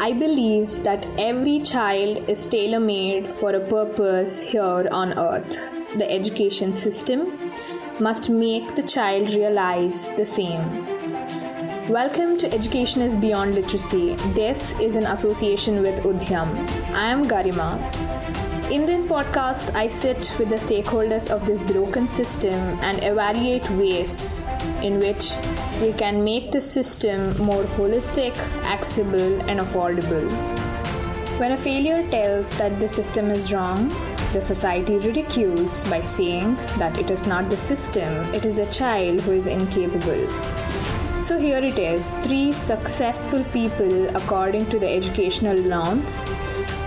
[0.00, 5.58] I believe that every child is tailor made for a purpose here on earth.
[5.96, 7.50] The education system
[7.98, 10.86] must make the child realize the same.
[11.88, 14.14] Welcome to Education is Beyond Literacy.
[14.36, 16.54] This is in association with Udhyam.
[16.94, 17.76] I am Garima.
[18.70, 24.46] In this podcast, I sit with the stakeholders of this broken system and evaluate ways
[24.82, 25.32] in which
[25.80, 30.28] we can make the system more holistic, accessible, and affordable.
[31.38, 33.88] When a failure tells that the system is wrong,
[34.32, 39.20] the society ridicules by saying that it is not the system, it is the child
[39.22, 40.28] who is incapable.
[41.22, 46.20] So here it is three successful people according to the educational norms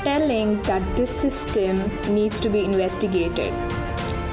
[0.03, 1.77] telling that this system
[2.13, 3.53] needs to be investigated.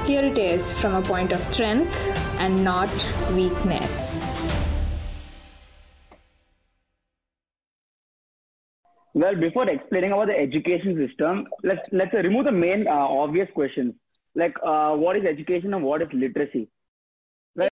[0.09, 1.95] Here it is from a point of strength
[2.39, 2.89] and not
[3.31, 4.35] weakness.
[9.13, 13.93] Well, before explaining about the education system, let's let's remove the main uh, obvious questions
[14.33, 16.67] like uh, what is education and what is literacy.
[17.55, 17.69] Well,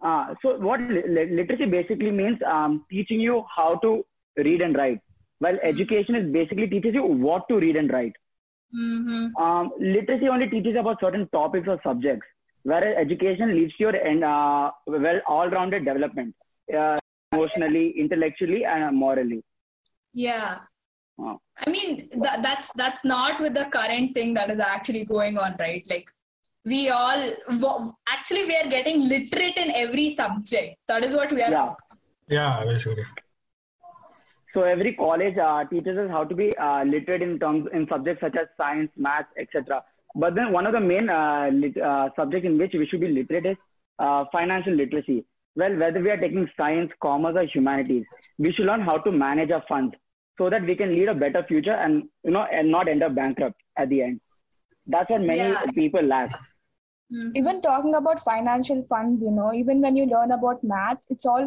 [0.00, 5.00] uh, so what li- literacy basically means um, teaching you how to read and write,
[5.40, 8.14] while education is basically teaches you what to read and write.
[8.74, 9.36] Mm-hmm.
[9.42, 12.26] Um, literacy only teaches about certain topics or subjects,
[12.62, 16.34] whereas education leads to your and uh, well all-rounded development,
[16.76, 16.98] uh,
[17.32, 19.42] emotionally, intellectually, and morally.
[20.12, 20.58] Yeah.
[21.18, 21.40] Oh.
[21.66, 25.56] I mean, that, that's that's not with the current thing that is actually going on,
[25.58, 25.86] right?
[25.90, 26.06] Like,
[26.64, 30.76] we all wo- actually we are getting literate in every subject.
[30.88, 31.50] That is what we are.
[31.50, 31.74] Yeah.
[32.28, 33.04] Yeah, basically.
[34.54, 38.20] So every college uh, teaches us how to be uh, literate in terms in subjects
[38.20, 39.82] such as science, math, etc.
[40.14, 43.08] But then one of the main uh, lit, uh, subjects in which we should be
[43.08, 43.56] literate is
[44.00, 45.24] uh, financial literacy.
[45.56, 48.04] Well, whether we are taking science, commerce, or humanities,
[48.38, 49.94] we should learn how to manage our funds
[50.38, 53.14] so that we can lead a better future and you know and not end up
[53.14, 54.20] bankrupt at the end.
[54.86, 55.66] That's what many Yeah.
[55.82, 56.30] people lack.
[57.12, 57.30] Mhm.
[57.38, 61.46] even talking about financial funds you know even when you learn about math it's all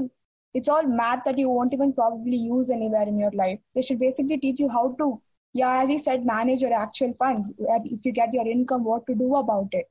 [0.54, 4.00] it's all math that you won't even probably use anywhere in your life they should
[4.00, 5.22] basically teach you how to
[5.54, 9.16] yeah as he said manage your actual funds if you get your income what to
[9.16, 9.86] do about it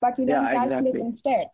[0.00, 1.06] but you learn Yeah, calculus exactly.
[1.06, 1.46] instead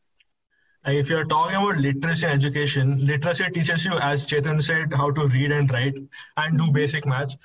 [0.86, 5.52] if you're talking about literacy education, literacy teaches you, as Chetan said, how to read
[5.52, 5.94] and write
[6.38, 6.72] and do mm-hmm.
[6.72, 7.36] basic math.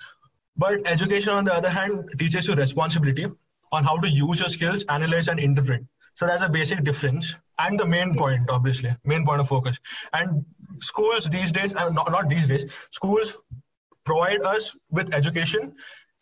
[0.56, 3.26] But education, on the other hand, teaches you responsibility
[3.74, 5.84] on how to use your skills, analyze, and interpret.
[6.16, 7.36] So that's a basic difference.
[7.59, 9.80] And the main point, obviously, main point of focus.
[10.14, 10.46] And
[10.76, 13.36] schools these days, and not, not these days, schools
[14.06, 15.74] provide us with education,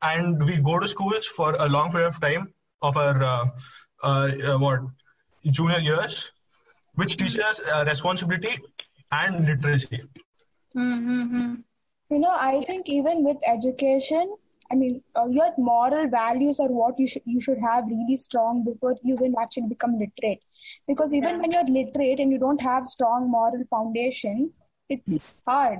[0.01, 3.45] and we go to schools for a long period of time of our uh,
[4.03, 4.81] uh, uh, what
[5.45, 6.31] junior years,
[6.95, 8.59] which teaches us uh, responsibility
[9.11, 10.01] and literacy.
[10.75, 11.53] Mm-hmm.
[12.09, 14.35] you know i think even with education
[14.71, 18.63] i mean uh, your moral values are what you should you should have really strong
[18.63, 20.41] before you will actually become literate
[20.87, 21.41] because even Yeah.
[21.41, 25.79] when you're literate and you don't have strong moral foundations it's hard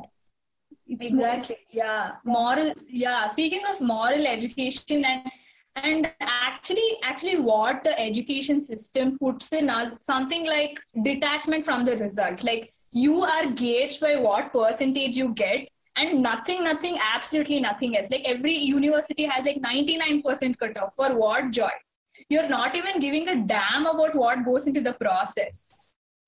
[0.88, 1.57] it's Exactly.
[1.71, 2.11] Yeah.
[2.25, 2.73] Moral.
[2.88, 3.27] Yeah.
[3.27, 5.31] Speaking of moral education and
[5.75, 11.97] and actually actually what the education system puts in us something like detachment from the
[11.97, 17.98] result like you are gauged by what percentage you get and nothing nothing absolutely nothing
[17.98, 21.70] else like every university has like 99% cutoff for what joy
[22.30, 25.64] you're not even giving a damn about what goes into the process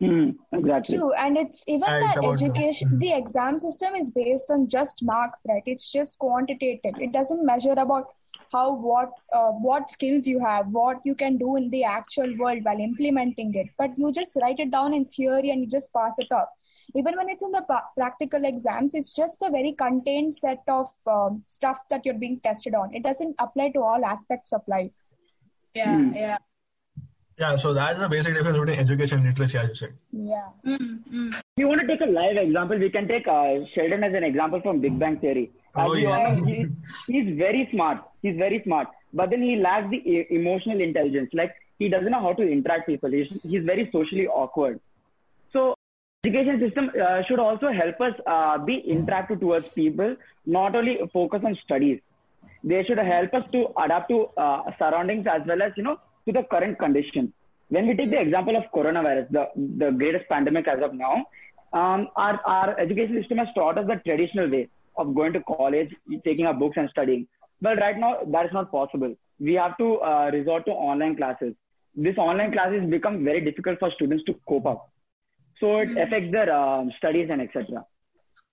[0.02, 0.98] Hmm, exactly.
[0.98, 3.00] True, and it's even Yeah, it's that the- education.
[3.00, 5.64] The exam system is based on just marks, right?
[5.66, 6.96] It's just quantitative.
[7.00, 8.10] It doesn't measure about
[8.52, 12.60] how what uh, what skills you have, what you can do in the actual world
[12.64, 13.70] while implementing it.
[13.78, 16.50] But you just write it down in theory and you just pass it off.
[16.96, 20.90] Even when it's in the pa- practical exams, it's just a very contained set of
[21.06, 22.94] um, stuff that you're being tested on.
[22.96, 24.92] It doesn't apply to all aspects of life.
[25.76, 26.14] yeah Hmm.
[26.26, 26.38] yeah
[27.40, 29.94] Yeah, so that's the basic difference between education and literacy, as you said.
[30.34, 30.46] Yeah.
[30.66, 31.24] mm-hmm.
[31.40, 34.24] If you want to take a live example, we can take uh, Sheldon as an
[34.28, 35.52] example from Big Bang Theory.
[35.76, 36.36] As Oh, yeah.
[36.36, 36.66] know, he,
[37.08, 38.06] he's very smart.
[38.22, 41.30] He's very smart, but then he lacks the e- emotional intelligence.
[41.34, 43.12] Like he doesn't know how to interact with people.
[43.20, 44.80] He's, he's very socially awkward.
[45.52, 45.76] So
[46.26, 51.42] education system uh, should also help us uh, be interactive towards people, not only focus
[51.46, 52.00] on studies.
[52.64, 56.34] They should help us to adapt to uh, surroundings as well as you know to
[56.34, 57.32] the current condition.
[57.70, 59.44] When we take the example of coronavirus, the
[59.84, 61.26] the greatest pandemic as of now,
[61.74, 64.68] um, our our education system has taught us the traditional way
[64.98, 65.94] of going to college,
[66.24, 67.28] taking our books and studying.
[67.62, 69.16] But right now that is not possible.
[69.40, 71.54] We have to uh, resort to online classes.
[71.96, 74.90] This online classes become very difficult for students to cope up.
[75.60, 77.86] So it affects their um, studies and etc.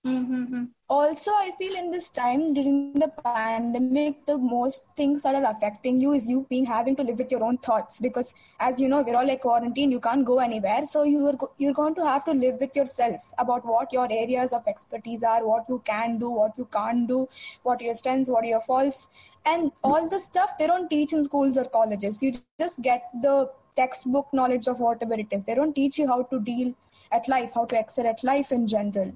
[0.05, 0.63] Mm-hmm.
[0.89, 6.01] also i feel in this time during the pandemic the most things that are affecting
[6.01, 9.01] you is you being having to live with your own thoughts because as you know
[9.01, 9.93] we're all like quarantined.
[9.93, 10.85] You can't go anywhere.
[10.85, 14.67] So you're you're going to have to live with yourself about what your areas of
[14.67, 17.29] expertise are what you can do what you can't do
[17.61, 19.07] what your strengths what your faults.
[19.45, 22.21] And all the stuff they don't teach in schools or colleges.
[22.21, 25.45] You just get the textbook knowledge of whatever it is.
[25.45, 26.73] They don't teach you how to deal
[27.13, 29.11] at life how to excel at life in general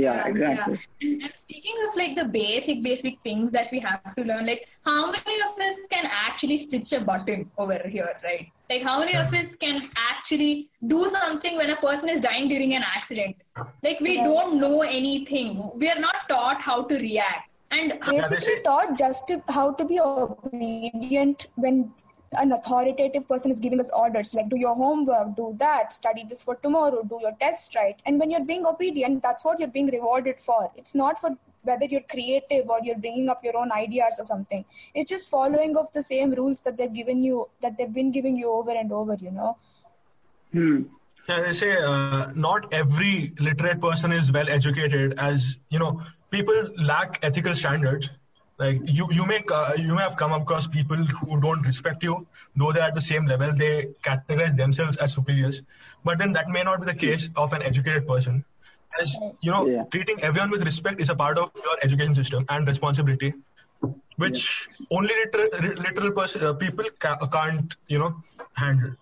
[0.00, 0.74] Yeah, exactly.
[1.04, 4.68] And, and speaking of like the basic, basic things that we have to learn, like
[4.88, 8.46] how many of us can actually stitch a button over here, right?
[8.70, 10.52] Like how many of us can actually
[10.86, 13.34] do something when a person is dying during an accident?
[13.82, 14.24] Like we Right.
[14.30, 15.50] don't know anything.
[15.82, 17.50] We are not taught how to react.
[17.78, 21.92] And basically taught just to, how to be obedient when
[22.32, 26.42] an authoritative person is giving us orders like do your homework do that study this
[26.42, 29.86] for tomorrow do your test right and when you're being obedient that's what you're being
[29.86, 31.30] rewarded for it's not for
[31.62, 34.64] whether you're creative or you're bringing up your own ideas or something
[34.94, 38.36] it's just following of the same rules that they've given you that they've been giving
[38.36, 39.56] you over and over you know
[40.52, 40.82] Hmm.
[41.28, 45.18] Yeah, they say uh, not every literate person is well educated.
[45.18, 48.10] As you know, people lack ethical standards.
[48.58, 52.26] Like you, you may uh, you may have come across people who don't respect you,
[52.56, 53.52] though they're at the same level.
[53.54, 55.62] They categorize themselves as superiors,
[56.04, 58.44] but then that may not be the case of an educated person.
[59.00, 59.84] As you know, Yeah.
[59.92, 63.32] treating everyone with respect is a part of your education system and responsibility,
[64.16, 68.10] which only literal, literal person, uh, people ca- can't you know
[68.54, 68.96] handle.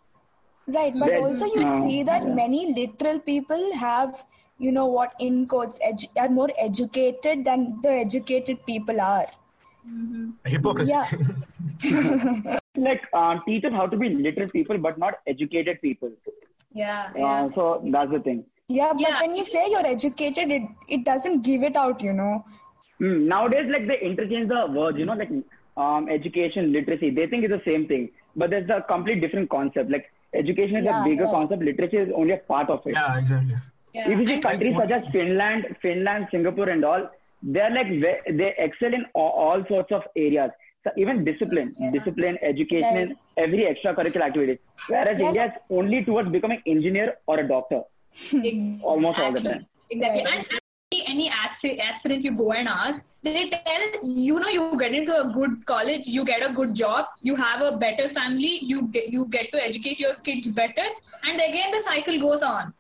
[0.67, 2.35] Right, but Then, also you uh, see that yeah.
[2.35, 4.23] many literal people have,
[4.59, 9.27] you know, what in quotes edu- are more educated than the educated people are.
[10.45, 10.93] Hypocrisy.
[10.93, 12.59] Yeah.
[12.77, 16.11] Like uh, teach us how to be literate people, but not educated people.
[16.75, 17.49] yeah, Uh, yeah.
[17.55, 18.45] so that's the thing.
[18.69, 19.21] Yeah, but Yeah.
[19.23, 22.45] when you say you're educated, it, it doesn't give it out, you know.
[22.99, 23.29] Hmm.
[23.29, 25.31] Nowadays, like they interchange the words, you know, like
[25.79, 27.11] um, education, literacy.
[27.11, 29.91] They think it's the same thing, but there's a complete different concept.
[29.91, 31.33] Like education is Yeah, a bigger right.
[31.35, 31.63] concept.
[31.63, 32.93] Literature is only a part of it.
[32.95, 33.55] Yeah, exactly.
[33.95, 34.11] yeah.
[34.11, 37.09] If you see countries such as Finland, Finland, Singapore, and all,
[37.43, 37.89] they're like
[38.41, 40.51] they excel in all, sorts of areas.
[40.85, 44.59] So even discipline, discipline, education, and every extracurricular activity.
[44.89, 45.27] Whereas Yeah.
[45.29, 47.83] India is only towards becoming engineer or a doctor.
[48.83, 49.67] Almost all the time.
[49.91, 50.25] Exactly.
[50.25, 50.39] Right.
[50.39, 50.47] And
[50.93, 55.21] any- any aspirant, aspirant you go and ask, they tell you know you get into
[55.21, 59.09] a good college, you get a good job, you have a better family, you get
[59.09, 60.87] you get to educate your kids better,
[61.25, 62.73] and again the cycle goes on.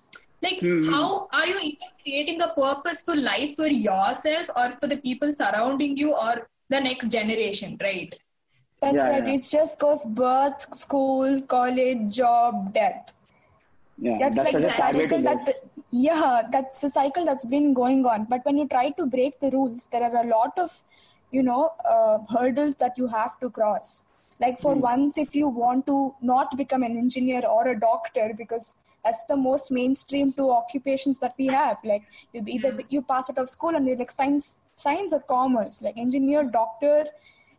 [0.46, 0.90] Like Mhm.
[0.90, 5.96] how are you even creating a purposeful life for yourself or for the people surrounding
[5.96, 6.34] you or
[6.68, 8.14] the next generation, right?
[8.80, 9.26] That's Yeah, right.
[9.28, 9.34] yeah.
[9.34, 13.12] It just goes birth, school, college, job, death.
[13.98, 15.54] Yeah, That's, like the a sad way to cycle that, the,
[15.90, 18.24] yeah, that's the cycle that's been going on.
[18.24, 20.82] But when you try to break the rules, there are a lot of,
[21.30, 24.04] you know, uh, hurdles that you have to cross.
[24.38, 28.76] Like for once, if you want to not become an engineer or a doctor, because
[29.06, 31.78] that's the most mainstream two occupations that we have.
[31.92, 34.56] Like you either you pass out of school and you're like science,
[34.88, 37.04] science or commerce, like engineer, doctor,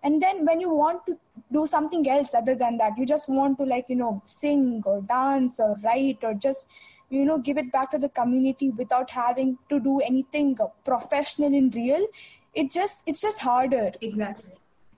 [0.03, 1.17] and then when you want to
[1.51, 5.01] do something else other than that you just want to like you know sing or
[5.01, 6.67] dance or write or just
[7.09, 11.53] you know give it back to the community without having to do anything uh, professional
[11.61, 12.05] in real
[12.53, 14.53] it just it's just harder Exactly.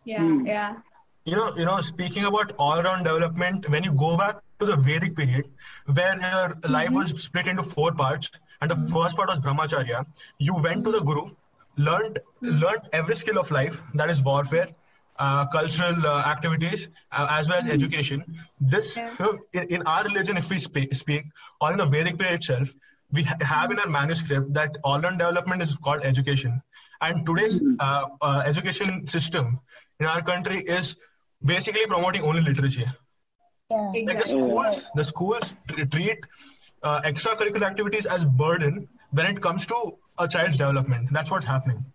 [0.06, 0.46] Yeah, Hmm.
[0.46, 0.76] yeah.
[1.30, 5.16] You know, you know, speaking about all-round development, when you go back to the Vedic
[5.16, 5.48] period,
[5.98, 8.32] where your life was split into four parts,
[8.62, 10.06] and the first part was brahmacharya,
[10.40, 11.26] you went to the guru,
[11.78, 14.70] learned learned every skill of life, that is warfare,
[15.20, 18.26] uh, cultural uh, activities, uh, as well as education.
[18.60, 19.34] This, Yeah.
[19.54, 21.26] in, in our religion, if we speak, speak,
[21.62, 22.74] or in the Vedic period itself,
[23.12, 26.60] we ha- have in our manuscript that all-round development is called education.
[27.02, 29.60] And today's uh, uh, education system
[30.00, 30.96] in our country is
[31.44, 32.86] basically promoting only literacy.
[33.72, 34.06] yeah Exactly.
[34.06, 35.56] Like the schools, the schools
[35.92, 36.26] treat
[36.84, 41.10] uh, extracurricular activities as burden when it comes to a child's development.
[41.12, 41.86] That's what's happening.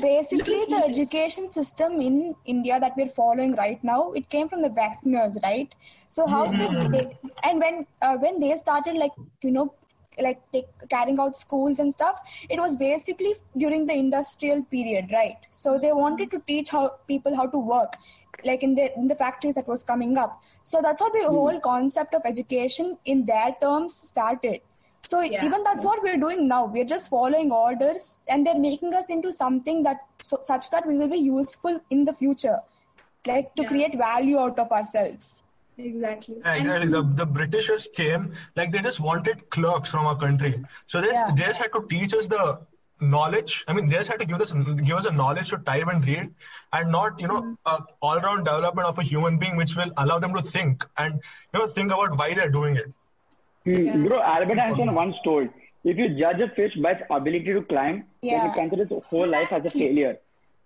[0.00, 4.68] basically the education system in india that we're following right now it came from the
[4.68, 5.74] westerners right
[6.08, 9.10] so how did they and when uh, when they started like
[9.42, 9.74] you know
[10.20, 15.38] like take, carrying out schools and stuff it was basically during the industrial period right
[15.50, 17.94] so they wanted to teach how people how to work
[18.44, 21.34] like in the in the factories that was coming up so that's how the hmm.
[21.34, 24.60] whole concept of education in their terms started
[25.04, 25.44] so Yeah.
[25.44, 26.66] even that's what we're doing now.
[26.66, 30.98] We're just following orders, and they're making us into something that so, such that we
[30.98, 32.58] will be useful in the future,
[33.26, 33.68] like to Yeah.
[33.68, 35.42] create value out of ourselves.
[35.78, 36.36] Exactly.
[36.38, 36.88] Yeah, And- exactly.
[36.88, 40.62] The, the Britishers came, like they just wanted clerks from our country.
[40.86, 41.30] So they, Yeah.
[41.34, 42.60] they just had to teach us the
[43.00, 43.64] knowledge.
[43.68, 46.06] I mean, they just had to give us give us a knowledge to type and
[46.06, 46.30] read,
[46.72, 50.34] and not you know a all-round development of a human being, which will allow them
[50.34, 51.14] to think and
[51.54, 52.92] you know think about why they're doing it.
[53.64, 54.06] Hmm.
[54.06, 55.48] Bro, Albert Einstein once told,
[55.84, 58.46] if you judge a fish by its ability to climb, then Yeah.
[58.46, 60.18] you consider its whole life as a failure.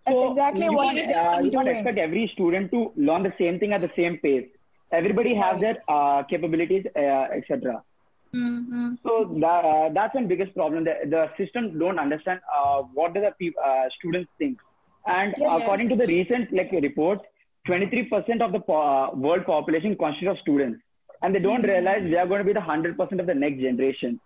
[0.07, 2.93] That's So, exactly you what can't, they've uh, been you can't expect every student to
[2.97, 4.47] learn the same thing at the same pace.
[4.93, 7.01] Everybody has their uh, capabilities, uh,
[7.39, 7.83] etc.
[8.35, 8.95] Mm-hmm.
[9.05, 10.85] So that, uh, that's the biggest problem.
[10.85, 14.59] The, the system don't understand uh, what do the peop uh, students think.
[15.07, 15.63] And Yes.
[15.63, 17.23] according to the recent like reports,
[17.69, 20.81] 23% of the po- uh, world population consists of students,
[21.23, 24.21] and they don't realize they are going to be the 100% of the next generation.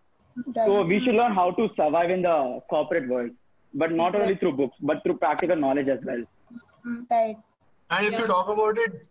[0.55, 3.31] So we should learn how to survive in the corporate world,
[3.75, 6.23] but not only through books, but through practical knowledge as well.
[7.11, 7.37] Right.
[7.91, 9.05] And if you talk about it,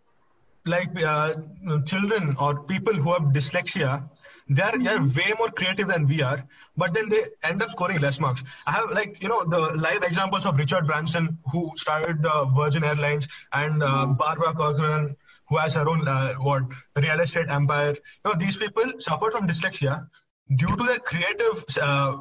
[0.64, 1.34] like uh,
[1.84, 4.08] children or people who have dyslexia,
[4.48, 6.42] they're, they're way more creative than we are,
[6.76, 8.42] but then they end up scoring less marks.
[8.66, 12.84] I have like, you know, the live examples of Richard Branson, who started uh, Virgin
[12.84, 15.16] Airlines, and uh, Barbara Corcoran,
[15.48, 16.64] who has her own, uh, what,
[16.96, 17.90] real estate empire.
[18.24, 20.08] You know, these people suffer from dyslexia
[20.54, 22.18] due to their creative uh,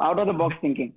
[0.00, 0.92] out of the box thinking.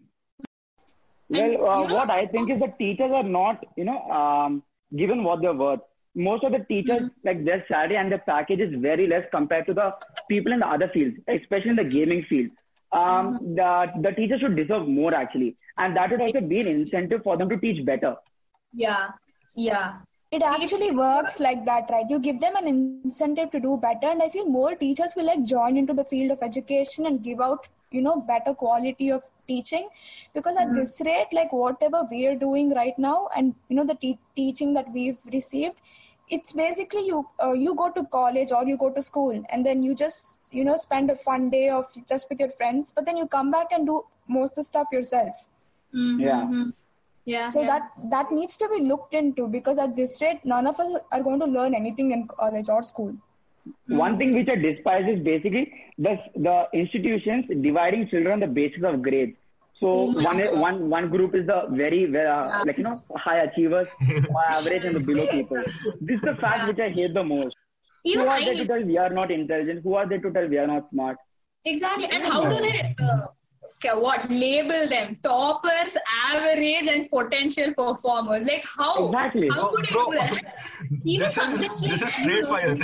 [1.30, 4.64] Well, uh, what I think is that teachers are not, you know, um,
[4.96, 5.82] given what they're worth.
[6.16, 9.74] Most of the teachers, like their salary and their package is very less compared to
[9.74, 9.94] the
[10.30, 12.50] people in the other fields, especially in the gaming field.
[12.92, 15.56] Um, the, the teachers should deserve more actually.
[15.78, 18.16] And that would also be an incentive for them to teach better.
[18.74, 19.10] Yeah.
[19.56, 20.00] Yeah.
[20.32, 22.06] It actually works like that, right?
[22.08, 25.44] You give them an incentive to do better, and I feel more teachers will like
[25.44, 29.88] join into the field of education and give out, you know, better quality of teaching.
[30.40, 33.98] Because at this rate, like whatever we are doing right now, and you know, the
[34.06, 35.76] te- teaching that we've received,
[36.38, 39.82] it's basically you uh, you go to college or you go to school, and then
[39.90, 43.18] you just you know spend a fun day of just with your friends, but then
[43.24, 45.48] you come back and do most of the stuff yourself.
[46.28, 46.44] Yeah.
[46.44, 46.74] Mhm.
[47.26, 47.50] Yeah.
[47.56, 47.68] So yeah.
[47.72, 51.24] that that needs to be looked into because at this rate, none of us are
[51.24, 53.12] going to learn anything in college or school.
[53.88, 58.84] One thing which I despise is basically the, the institutions dividing children on the basis
[58.84, 59.36] of grades.
[59.80, 63.88] So one, one, one group is the very, very uh, like, you know, high achievers,
[64.52, 65.64] average and the below people.
[66.02, 67.56] This is the fact which I hate the most.
[68.04, 69.84] Even Who are I they to tell we are not intelligent?
[69.84, 71.18] Who are they to tell we are not smart?
[71.66, 72.08] Exactly.
[72.12, 73.28] And how do they uh,
[73.96, 75.18] what label them?
[75.24, 75.96] Toppers,
[76.26, 78.48] average, and potential performers.
[78.48, 79.08] Like how?
[79.08, 79.50] Exactly.
[79.50, 80.56] How could Bro, you do that?
[81.06, 82.78] Even this is considering this is you straight fire.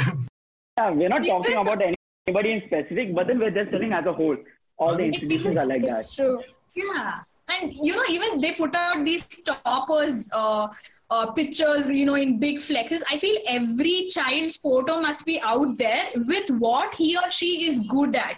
[0.77, 1.81] Yeah, we're not talking about
[2.27, 4.35] anybody in specific, but then we're just telling as a whole.
[4.77, 5.99] All the institutions are like that.
[5.99, 6.41] It's true.
[6.75, 7.21] Yeah.
[7.47, 10.67] And you know, even they put out these toppers uh,
[11.09, 13.01] uh, pictures, you know, in big flexes.
[13.09, 17.79] I feel every child's photo must be out there with what he or she is
[17.79, 18.35] good at,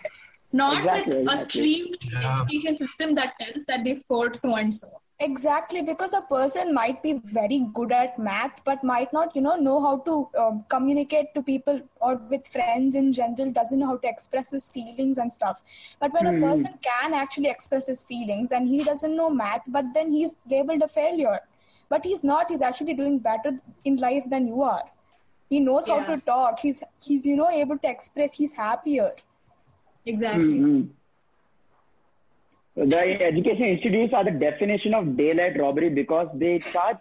[0.52, 1.64] not Exactly, with a exactly.
[1.64, 2.42] streamlined Yeah.
[2.44, 4.90] education system that tells that they've scored so and so.
[5.20, 9.56] Exactly, because a person might be very good at math, but might not, you know,
[9.56, 13.52] know how to um, communicate to people or with friends in general.
[13.52, 15.64] Doesn't know how to express his feelings and stuff.
[16.00, 19.86] But when a person can actually express his feelings and he doesn't know math, but
[19.96, 21.40] then he's labeled a failure.
[21.90, 22.52] But he's not.
[22.52, 24.84] He's actually doing better in life than you are.
[25.50, 26.60] He knows how to talk.
[26.60, 28.34] He's he's you know able to express.
[28.34, 29.12] He's happier.
[30.06, 30.60] Exactly.
[30.60, 30.90] Mhm.
[32.78, 36.98] The education institutes are the definition of daylight robbery because they charge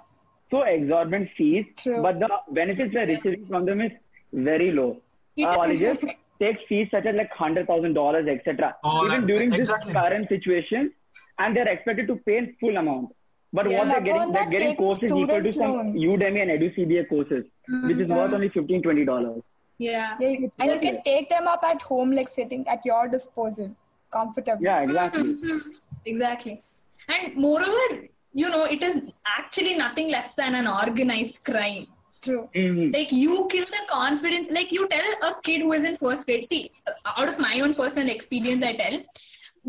[0.51, 2.01] so exorbitant fees, True.
[2.01, 3.93] but the benefits they're receiving from them is
[4.33, 5.03] very low.
[5.35, 5.49] Yeah.
[5.51, 5.99] Uh, colleges
[6.41, 8.75] take fees such as like hundred thousand dollars, etc.
[8.85, 9.93] Oh, Even that- during exactly.
[9.93, 10.93] this current situation,
[11.39, 13.15] and they're expected to pay in full amount.
[13.53, 13.79] But Yeah.
[13.81, 16.05] what they're getting, they're getting courses equal to student some loans.
[16.05, 17.45] Udemy and EduCBA courses,
[17.89, 19.43] which is worth only 15 20 dollars.
[19.77, 20.17] Yeah.
[20.21, 23.75] Yeah, you- and you can take them up at home, like sitting at your disposal,
[24.13, 24.65] comfortably.
[24.65, 25.23] Yeah, exactly.
[25.23, 25.61] Mhm.
[26.05, 26.63] Exactly.
[27.09, 27.87] And moreover,
[28.33, 29.01] you know, it is
[29.39, 31.87] actually nothing less than an organized crime.
[32.23, 32.49] True.
[32.55, 32.93] Mhm.
[32.93, 34.51] Like you kill the confidence.
[34.51, 36.45] Like you tell a kid who is in first grade.
[36.45, 36.71] See,
[37.17, 38.99] out of my own personal experience, I tell.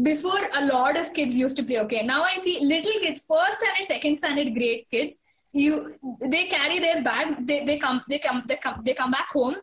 [0.02, 1.80] Before a lot of kids used to play.
[1.80, 5.22] Okay, now I see little kids, first standard, second standard grade kids.
[5.54, 7.48] You, they carry their bag.
[7.48, 9.56] They, they come, they come, they come, they come back home.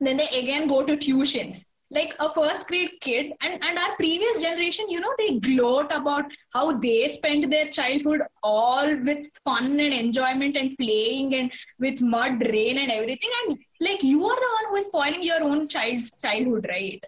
[0.00, 1.64] Then they again go to tuitions.
[1.90, 6.32] Like a first grade kid, and and our previous generation, you know, they gloat about
[6.52, 12.46] how they spent their childhood all with fun and enjoyment and playing and with mud,
[12.48, 13.30] rain, and everything.
[13.40, 17.02] And like you are the one who is spoiling your own child's childhood, right?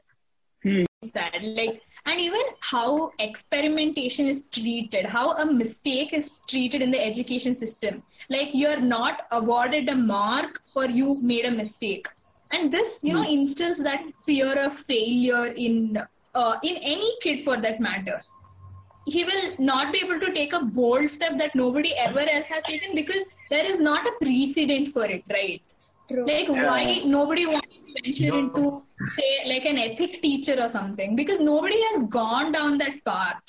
[0.63, 0.85] Hmm.
[1.15, 7.03] That like and even how experimentation is treated how a mistake is treated in the
[7.03, 12.07] education system like you're not awarded a mark for you made a mistake
[12.53, 15.99] and this you know instills that fear of failure in
[16.35, 18.21] uh, in any kid for that matter
[19.07, 22.63] he will not be able to take a bold step that nobody ever else has
[22.65, 25.63] taken because there is not a precedent for it, right?
[26.09, 26.25] True.
[26.27, 28.39] Like why nobody wants to venture Yeah.
[28.41, 28.83] into
[29.19, 33.41] say like an ethic teacher or something because nobody has gone down that path.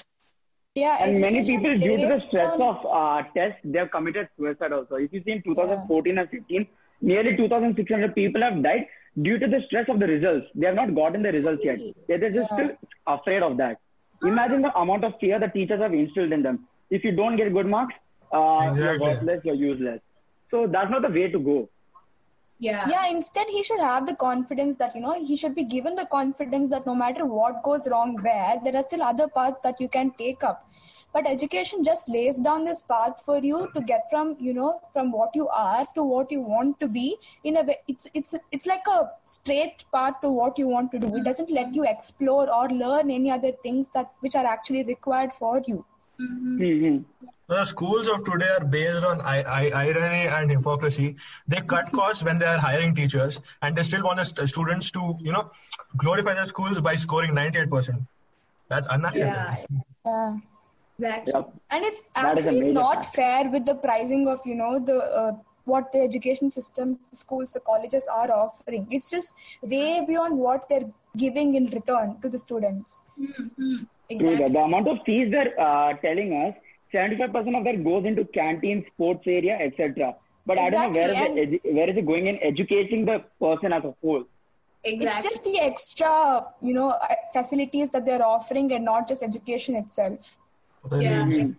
[0.75, 4.29] yeah, And many people, due to the stress on- of uh, tests, they have committed
[4.37, 4.95] suicide also.
[4.95, 6.67] If you see in 2014 and 15,
[7.01, 8.87] nearly 2,600 people have died
[9.21, 10.47] due to the stress of the results.
[10.55, 11.79] They have not gotten the results yet.
[12.07, 12.71] They- They're just still
[13.07, 13.77] afraid of that.
[14.23, 16.67] Imagine the amount of fear the teachers have instilled in them.
[16.89, 17.95] If you don't get good marks,
[18.31, 19.99] uh, you're worthless, you're useless.
[20.51, 21.69] So that's not the way to go.
[22.61, 22.87] Yeah.
[22.87, 26.05] yeah instead he should have the confidence that you know he should be given the
[26.05, 29.89] confidence that no matter what goes wrong where there are still other paths that you
[29.89, 30.69] can take up.
[31.13, 35.11] But education just lays down this path for you to get from you know from
[35.11, 37.17] what you are to what you want to be.
[37.43, 40.99] In a way it's it's it's like a straight path to what you want to
[40.99, 41.07] do.
[41.07, 41.23] It mm-hmm.
[41.23, 45.63] doesn't let you explore or learn any other things that which are actually required for
[45.65, 45.83] you
[46.25, 46.97] hmm
[47.51, 51.07] The schools of today are based on I- I- irony and hypocrisy.
[51.53, 54.91] They cut costs when they are hiring teachers, and they still want the st- students
[54.97, 55.43] to, you know,
[56.03, 58.07] glorify their schools by scoring 98%.
[58.69, 59.75] That's unacceptable.
[60.05, 60.05] Yeah.
[60.05, 60.37] yeah
[60.99, 61.33] Exactly.
[61.35, 61.53] Yep.
[61.71, 63.15] and it's That is actually not fact.
[63.15, 65.31] fair with the pricing of you know the uh,
[65.71, 69.33] what the education system the schools the colleges are offering it's just
[69.73, 70.89] way beyond what they're
[71.23, 73.01] giving in return to the students
[74.13, 74.19] Mhm.
[74.19, 74.33] True that.
[74.33, 74.53] Exactly.
[74.53, 76.55] The amount of fees they're uh, telling us,
[76.93, 80.15] 75% of that goes into canteen, sports area, etc.
[80.45, 83.71] But I don't know where is, it, where is it going in educating the person
[83.73, 84.23] as a whole.
[84.83, 85.05] Exactly.
[85.07, 89.75] it's just the extra you know uh, facilities that they're offering and not just education
[89.75, 90.37] itself
[90.99, 91.19] Yeah.
[91.25, 91.55] Mhm.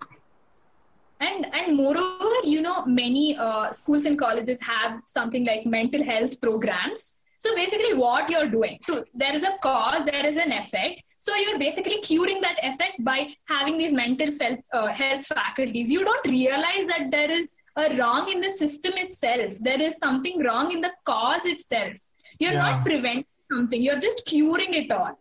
[1.20, 6.34] and and moreover you know many uh, schools and colleges have something like mental health
[6.40, 7.04] programs
[7.38, 11.32] so basically what you're doing so there is a cause there is an effect so
[11.42, 13.18] you're basically curing that effect by
[13.54, 15.88] having these mental health, uh, health faculties.
[15.96, 19.52] You don't realize that there is a wrong in the system itself.
[19.68, 21.94] There is something wrong in the cause itself.
[22.40, 22.64] You're Yeah.
[22.68, 23.80] not preventing something.
[23.88, 25.14] You're just curing it all.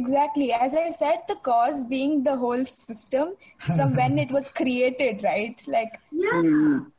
[0.00, 0.48] Exactly.
[0.52, 3.32] As i said the cause being the whole system
[3.76, 5.64] from when it was created right?
[5.76, 6.92] Like Mhm.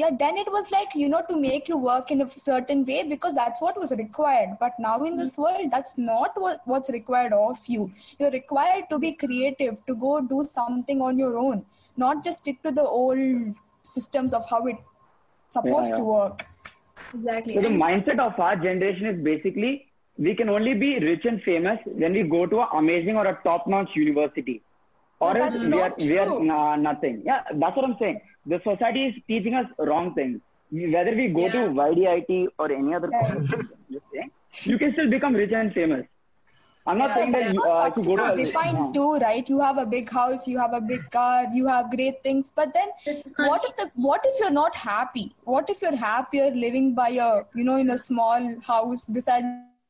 [0.00, 3.02] Yeah then it was like you know to make you work in a certain way
[3.14, 4.56] because that's what was required.
[4.60, 5.42] But now in this mm-hmm.
[5.42, 7.92] world that's not what, what's required of you.
[8.18, 11.64] You're required to be creative to go do something on your own
[11.96, 14.80] not just stick to the old systems of how it's
[15.48, 16.46] supposed Yeah, to work.
[17.14, 17.54] Exactly.
[17.54, 19.86] So the mindset of our generation is basically
[20.16, 23.38] we can only be rich and famous when we go to an amazing or a
[23.42, 24.62] top-notch university,
[25.18, 26.44] or else we are we are true.
[26.44, 27.22] nah, nothing.
[27.24, 28.20] Yeah, that's what I'm saying.
[28.46, 30.40] The society is teaching us wrong things.
[30.70, 31.68] Whether we go to Yeah.
[31.68, 33.50] YDIT or any other college,
[34.64, 36.06] you can still become rich and famous.
[36.86, 38.78] I'm not Yeah, saying that you, Your uh, if you success go to is defined
[38.78, 38.92] no.
[38.92, 39.48] too, right?
[39.48, 42.50] You have a big house, you have a big car, you have great things.
[42.54, 42.88] But then,
[43.36, 45.32] what if the what if you're not happy?
[45.44, 49.44] What if you're happier living by a you know in a small house beside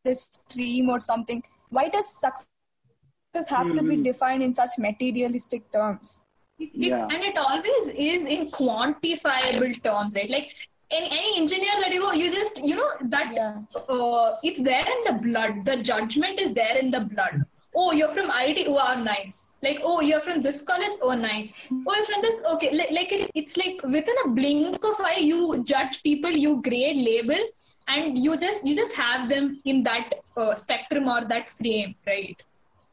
[0.05, 1.43] a stream or something?
[1.71, 4.05] Why does success have to be Mhm.
[4.05, 6.23] defined in such materialistic terms?
[6.61, 7.07] It- it- Yeah.
[7.13, 10.31] and it always is in quantifiable terms right?
[10.37, 10.51] Like
[10.91, 13.55] any, any engineer that you go you just you know that Yeah.
[13.97, 15.65] uh, it's there in the blood.
[15.65, 17.45] The judgment is there in the blood.
[17.81, 19.53] Oh you're from IT oh ah, nice.
[19.63, 21.53] Like oh you're from this college oh nice.
[21.87, 22.71] Oh you're from this okay.
[22.79, 26.97] Like, like it's, it's like within a blink of eye you judge people you grade
[27.11, 27.43] label
[27.89, 32.43] and you just you just have them in that uh, spectrum or that frame right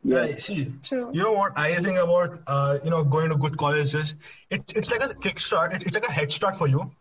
[0.07, 0.25] Yeah.
[0.25, 1.09] Yeah, see, True.
[1.13, 4.15] you know what I think about, uh, you know, going to good colleges?
[4.49, 5.75] It's, it's like a kickstart.
[5.75, 6.91] It, it's like a head start for you.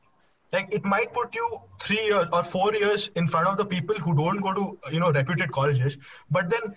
[0.53, 3.97] Like it might put you three years or four years in front of the people
[3.97, 5.99] who don't go to, you know, reputed colleges.
[6.31, 6.75] But then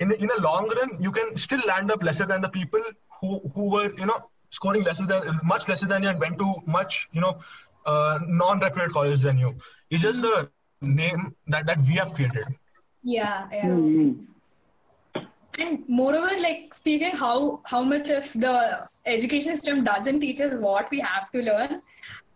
[0.00, 2.80] in, the- in the long run, you can still land up lesser than the people
[3.20, 6.54] who, who were, you know, scoring lesser than, much lesser than you and went to
[6.66, 7.38] much, you know,
[7.86, 9.54] uh, non-reputed colleges than you.
[9.90, 12.46] It's just the name that, that we have created.
[13.02, 14.26] yeah yeah Mhm.
[15.58, 20.90] And moreover, like speaking how how much of the education system doesn't teach us what
[20.90, 21.80] we have to learn.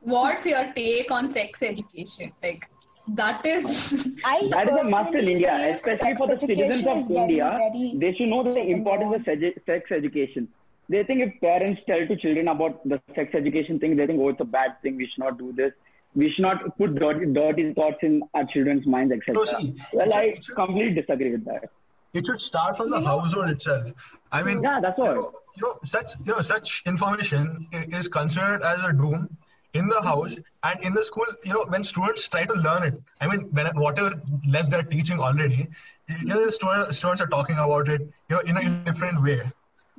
[0.01, 2.33] What's your take on sex education?
[2.43, 2.69] Like
[3.09, 7.09] that is I That is a must in India, especially for the citizens of is
[7.09, 7.57] very, India.
[7.59, 9.21] very they should know the importance on.
[9.21, 10.49] of sex sex education.
[10.89, 14.31] They think if parents tell to children about the sex education thing, they think, oh,
[14.31, 14.97] it's a bad thing.
[14.97, 15.73] We should not do this.
[16.17, 19.63] We should not put dirty, dirty thoughts in our children's minds, etc.
[19.93, 21.71] Well, I completely disagree with that.
[22.13, 23.93] It should start from the household itself.
[24.33, 25.11] I mean, Yeah, that's what.
[25.11, 29.37] You know, you know, such you know, such information is considered as a doom
[29.75, 31.27] in the house and in the school.
[31.45, 35.21] You know, when students try to learn it, I mean, when whatever less they're teaching
[35.21, 35.69] already,
[36.09, 39.43] you know, the student, students are talking about it, you know, in a different way.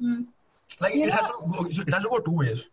[0.01, 0.27] Mm.
[0.79, 2.65] Like You it has to go, it has to go two ways.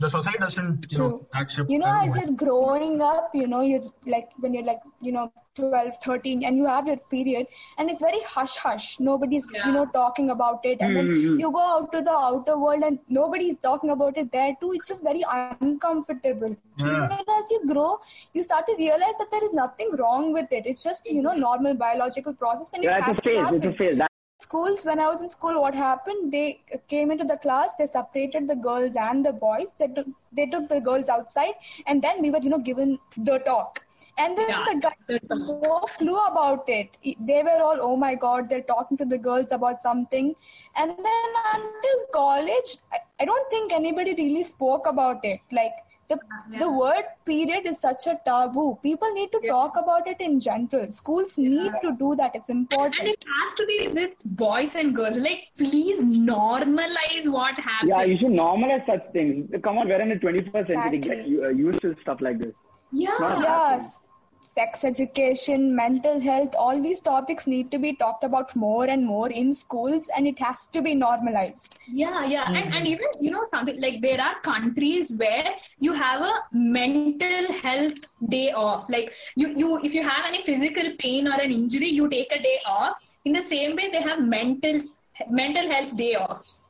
[0.00, 1.26] The society doesn't, you know, True.
[1.40, 1.70] accept.
[1.70, 2.08] you know everyone.
[2.08, 6.42] as you're growing up you know you're like when you're like you know 12 13
[6.44, 7.46] and you have your period
[7.78, 9.68] and it's very hush hush nobody's Yeah.
[9.68, 11.38] you know talking about it and then Mhm.
[11.42, 14.88] you go out to the outer world and nobody's talking about it there too it's
[14.92, 15.22] just very
[15.68, 17.04] uncomfortable Yeah.
[17.04, 17.90] even as you grow
[18.32, 21.34] you start to realize that there is nothing wrong with it it's just you know
[21.46, 23.44] normal biological process and Yeah, it has it's a to phase.
[23.44, 23.98] happen It's a phase.
[23.98, 24.10] That,
[24.54, 26.32] schools when i was in school what happened?
[26.32, 29.74] They came into the class they separated the girls and the boys.
[29.78, 31.54] They took they took the girls outside
[31.86, 33.80] and then we were you know given the talk.
[34.16, 36.96] And then Yeah, the guys had no clue about it.
[37.20, 40.34] They were all oh my god they're talking to the girls about something.
[40.76, 45.40] And then until college i, I don't think anybody really spoke about it.
[45.50, 45.74] Like
[46.08, 46.18] the,
[46.58, 49.52] the word period is such a taboo people need to Yeah.
[49.52, 53.54] talk about it in general schools need to do that it's important And it has
[53.60, 55.16] to be with boys and girls.
[55.18, 59.50] Like, please normalize what happens yeah, you should normalize such things.
[59.62, 60.98] Come on, we're in the 21st century.
[60.98, 61.30] Get Exactly.
[61.30, 62.54] u- uh, used to stuff like this.
[62.92, 63.16] yeah.
[63.20, 64.00] Not yes
[64.46, 69.30] sex education mental health all these topics need to be talked about more and more
[69.30, 72.46] in schools and it has to be normalized Yeah, yeah.
[72.48, 72.86] And, and mm-hmm.
[72.86, 78.52] even, you know, something like there are countries where you have a mental health day
[78.52, 78.88] off.
[78.88, 82.42] Like you, you if you have any physical pain or an injury, you take a
[82.42, 82.96] day off.
[83.24, 84.80] In the same way, they have mental
[85.30, 86.62] mental health day offs.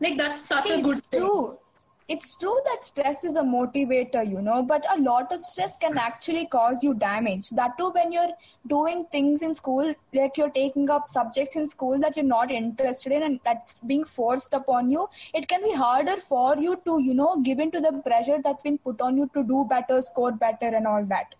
[0.00, 1.20] Like that's such See, a good it's thing.
[1.20, 1.58] true
[2.08, 5.96] it's true that stress is a motivator you know but a lot of stress can
[5.96, 7.48] actually cause you damage.
[7.50, 8.34] That too when you're
[8.66, 13.12] doing things in school like you're taking up subjects in school that you're not interested
[13.12, 17.14] in and that's being forced upon you it can be harder for you to you
[17.14, 20.32] know give in to the pressure that's been put on you to do better score
[20.32, 21.34] better and all that.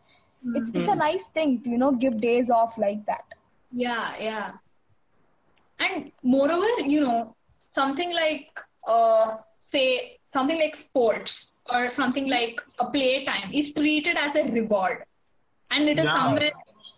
[0.56, 3.24] It's it's a nice thing to you know give days off like that.
[3.72, 4.50] Yeah, yeah.
[5.78, 7.34] And moreover, you know,
[7.70, 9.36] something like, uh,
[9.72, 15.04] say, something like sports or something like a playtime is treated as a reward.
[15.70, 16.14] And it is Yeah.
[16.20, 16.52] somewhere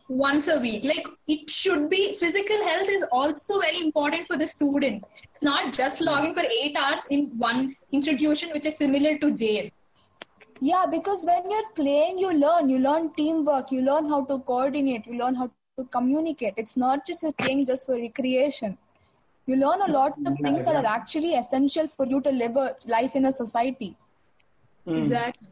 [0.08, 0.84] once a week.
[0.84, 5.04] Like, it should be, physical health is also very important for the students.
[5.30, 9.70] It's not just logging for eight hours in one institution, which is similar to jail.
[10.60, 12.68] Yeah, because when you're playing, you learn.
[12.68, 13.70] You learn teamwork.
[13.70, 15.06] You learn how to coordinate.
[15.06, 15.48] You learn how
[15.78, 16.54] to communicate.
[16.64, 18.78] It's not just a thing just for recreation.
[19.46, 22.74] You learn a lot of things that are actually essential for you to live a
[22.86, 23.96] life in a society.
[24.84, 25.02] Hmm.
[25.02, 25.48] Exactly.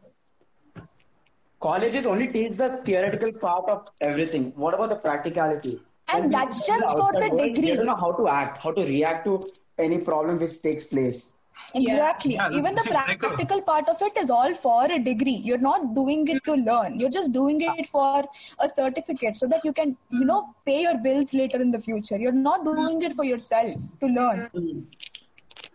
[1.61, 4.53] Colleges only teach the theoretical part of everything.
[4.57, 5.81] What about the practicality?
[6.09, 7.71] And When that's just go for the degree.
[7.71, 9.41] They don't know how to act, how to react to
[9.79, 11.34] any problem which takes place.
[11.75, 12.35] Exactly.
[12.35, 15.41] Yeah, Even the see, uh, practical part of it is all for a degree.
[15.45, 16.99] You're not doing it to learn.
[17.01, 18.25] You're just doing it for
[18.59, 20.27] a certificate so that you can, you mm.
[20.27, 22.17] know, pay your bills later in the future.
[22.17, 22.77] You're not mm.
[22.77, 24.51] doing it for yourself to learn.
[24.55, 24.85] Mm.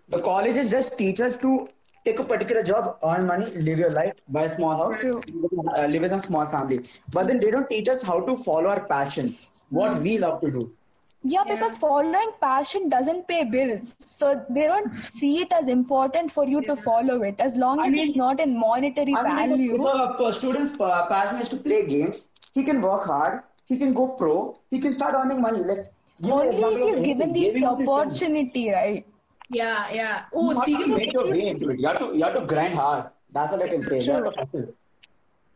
[0.09, 1.67] The colleges just teach us to
[2.05, 6.03] take a particular job, earn money, live your life, buy a small house, uh, live
[6.03, 6.79] in a small family.
[7.11, 9.35] But then they don't teach us how to follow our passion,
[9.69, 10.71] what we love to do.
[11.23, 13.95] Yeah, because following passion doesn't pay bills.
[13.99, 17.87] So they don't see it as important for you to follow it as long I
[17.87, 19.75] as mean- it's not in monetary I mean, value.
[19.75, 23.77] if a, a student's uh, passion is to play games, he can work hard, he
[23.77, 25.59] can go pro, he can start earning money.
[25.59, 25.85] Like
[26.21, 29.05] give me Only if he's given the Gaming is opportunity, right?
[29.49, 30.23] Yeah, yeah.
[30.33, 31.61] Oh, You speaking of which is- it.
[31.79, 33.05] You have to you have to grind hard.
[33.31, 33.99] That's all I can say.
[33.99, 34.31] You have True.
[34.31, 34.73] to hustle.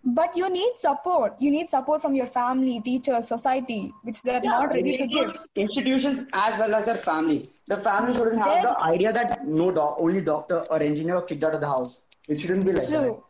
[0.05, 1.35] But you need support.
[1.39, 5.45] You need support from your family, teachers, society, which they're not ready to give.
[5.55, 7.49] Institutions as well as their family.
[7.67, 11.21] The family shouldn't have They're- the idea that no doc, only doctor or engineer are
[11.21, 12.05] kicked out of the house.
[12.27, 13.23] It shouldn't be like True.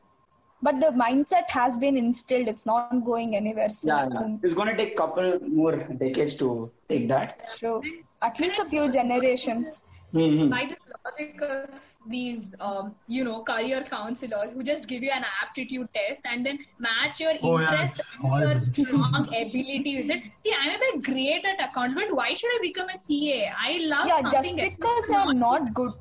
[0.63, 2.47] But the mindset has been instilled.
[2.47, 3.89] It's not going anywhere soon.
[3.89, 4.37] Yeah, yeah.
[4.41, 7.49] It's going to take couple more decades to take that.
[7.57, 7.81] True.
[8.23, 9.81] At least a few generations.
[10.13, 10.49] Mhm.
[10.49, 15.25] by this logic of these, um, you know, career counselors who just give you an
[15.41, 20.27] aptitude test and then match your Oh, interest it's and your strong ability with it.
[20.37, 23.51] See, I'm a bit great at accounts, but why should I become a CA?
[23.59, 25.93] I love Yeah, something just because I'm not good.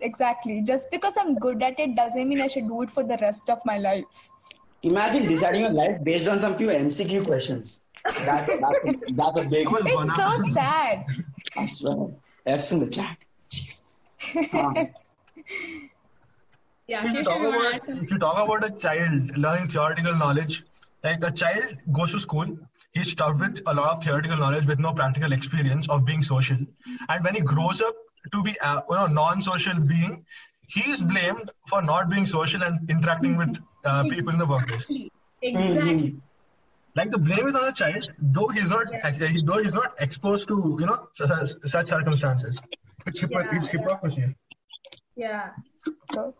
[0.00, 0.62] Exactly.
[0.62, 3.50] Just because I'm good at it doesn't mean I should do it for the rest
[3.50, 4.30] of my life.
[4.82, 7.82] Imagine deciding your life based on some few MCQ questions.
[8.04, 9.68] That's that's a, that's a big.
[9.68, 11.04] That It's so sad.
[11.56, 12.08] I swear.
[12.46, 13.16] F's in the chat.
[14.52, 14.72] Ah.
[16.88, 20.62] Yeah, if you, talk about, if you talk about a child learning theoretical knowledge,
[21.02, 22.46] like a child goes to school,
[22.92, 26.58] he's stuffed with a lot of theoretical knowledge with no practical experience of being social.
[27.08, 27.96] And when he grows up
[28.30, 30.24] to be a you know, non-social being,
[30.68, 34.88] he's blamed for not being social and interacting with uh, people in the workplace.
[34.88, 35.10] Exactly.
[35.42, 36.16] Exactly.
[36.96, 39.30] Like the blame is on the child, though he's not Yeah.
[39.44, 42.58] though he's not exposed to you know such, such circumstances.
[43.06, 43.80] It's, hypo- Yeah, it's yeah.
[43.80, 44.34] hypocrisy.
[45.14, 45.50] Yeah.
[46.14, 46.34] So,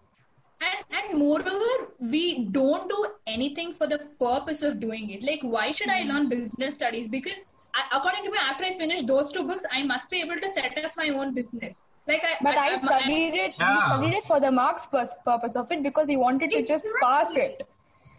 [0.60, 5.22] And, and moreover, we don't do anything for the purpose of doing it.
[5.22, 6.10] Like, why should I hmm.
[6.10, 7.08] learn business studies?
[7.08, 7.40] Because
[7.74, 10.50] I, according to me, after I finish those two books, I must be able to
[10.50, 11.90] set up my own business.
[12.08, 13.54] Like, I, but I studied it.
[13.58, 16.88] We studied it for the marks purs- purpose of it because we wanted to just
[17.02, 17.62] pass it.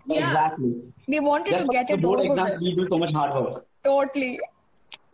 [0.07, 0.29] Yeah.
[0.29, 0.73] Exactly.
[1.07, 2.59] We wanted Just to get for the it board over exam, with.
[2.61, 3.65] we do so much hard work.
[3.83, 4.39] Totally.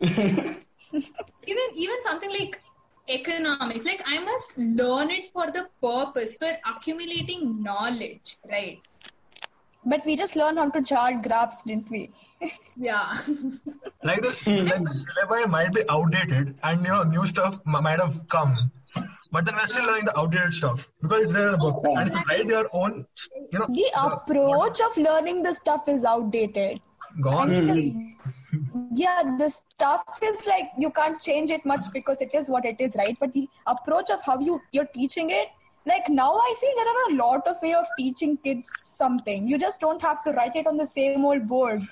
[0.00, 2.60] even even something like
[3.08, 8.78] economics like i must learn it for the purpose for accumulating knowledge right
[9.92, 11.98] But we just learned how to chart graphs, didn't we?
[12.84, 13.16] yeah
[14.10, 14.38] like this
[14.70, 18.54] like the syllabi might be outdated and you know new stuff might have come
[19.34, 22.08] but then we're still learning the outdated stuff because it's there in the book and
[22.08, 23.04] if you write your own
[23.52, 26.80] you know The approach of learning the stuff is outdated.
[27.30, 27.92] I mean, this,
[29.02, 32.80] yeah, the stuff is like you can't change it much because it is what it
[32.86, 33.16] is, right?
[33.18, 35.48] But the approach of how you you're teaching it,
[35.92, 39.48] like now I feel there are a lot of way of teaching kids something.
[39.48, 41.86] You just don't have to write it on the same old board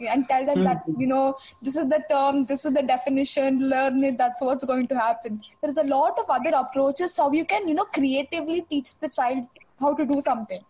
[0.00, 4.02] and tell them that you know this is the term, this is the definition, learn
[4.04, 4.18] it.
[4.18, 5.40] That's what's going to happen.
[5.62, 9.46] There's a lot of other approaches how you can you know creatively teach the child
[9.80, 10.60] how to do something.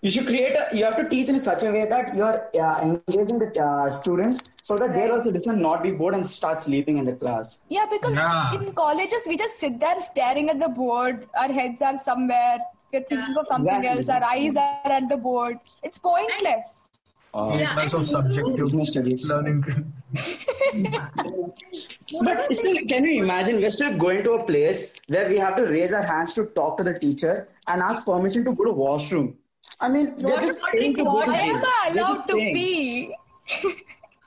[0.00, 0.56] You should create.
[0.56, 3.50] A, you have to teach in such a way that you are uh, engaging the
[3.64, 7.12] uh, students so that they also doesn't not be bored and start sleeping in the
[7.12, 7.60] class.
[7.68, 8.54] Yeah, because Yeah.
[8.54, 11.28] in colleges we just sit there staring at the board.
[11.38, 12.58] Our heads are somewhere.
[12.92, 13.98] We're thinking of something Exactly.
[14.00, 14.08] else.
[14.08, 15.60] Our eyes are at the board.
[15.84, 16.88] It's pointless.
[17.34, 17.74] Uh, Yeah.
[17.74, 19.64] that's so subjective Business learning
[22.24, 23.60] But still, can you imagine?
[23.60, 26.76] We're still going to a place where we have to raise our hands to talk
[26.78, 29.36] to the teacher and ask permission to go to washroom.
[29.80, 31.56] I mean, we're just saying to go Why to am.
[31.56, 32.54] I We're allowed to saying.
[32.54, 33.14] pee?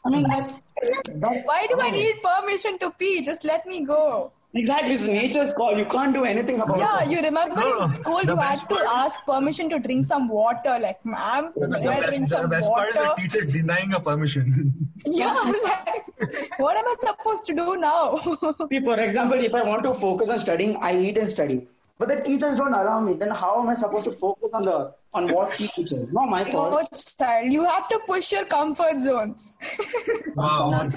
[0.06, 3.22] I mean, that's, that's Why do I need permission to pee?
[3.22, 4.32] Just let me go.
[4.56, 5.78] Exactly it's nature's call.
[5.78, 7.10] You can't do anything about Yeah, it.
[7.10, 10.28] Yeah, you remember No, in school you had to part- ask permission to drink some
[10.30, 10.78] water.
[10.80, 13.94] Like, ma'am, the may I best, drink the some best part is the teacher denying
[13.94, 14.74] a permission
[15.06, 18.18] Yeah, like, what am I supposed to do now?
[18.70, 21.68] See, for example, if I want to focus on studying, I eat and study.
[21.98, 23.14] But the teachers don't allow me.
[23.14, 26.12] Then how am I supposed to focus on the on what she teaches?
[26.12, 26.90] Not my oh, fault.
[26.92, 29.56] Oh, child, you have to push your comfort zones.
[30.36, 30.90] wow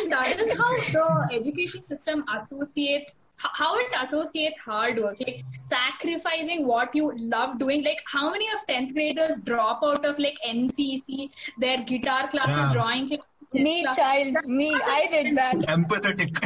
[0.00, 1.06] and that is how the
[1.38, 8.02] education system associates how it associates hard work like sacrificing what you love doing like
[8.14, 12.70] how many of 10th graders drop out of like ncc their guitar classes Yeah.
[12.72, 14.72] drawing classes me, child, me.
[14.96, 15.54] I did that.
[15.76, 16.36] empathetic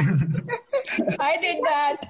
[1.19, 2.07] I did that.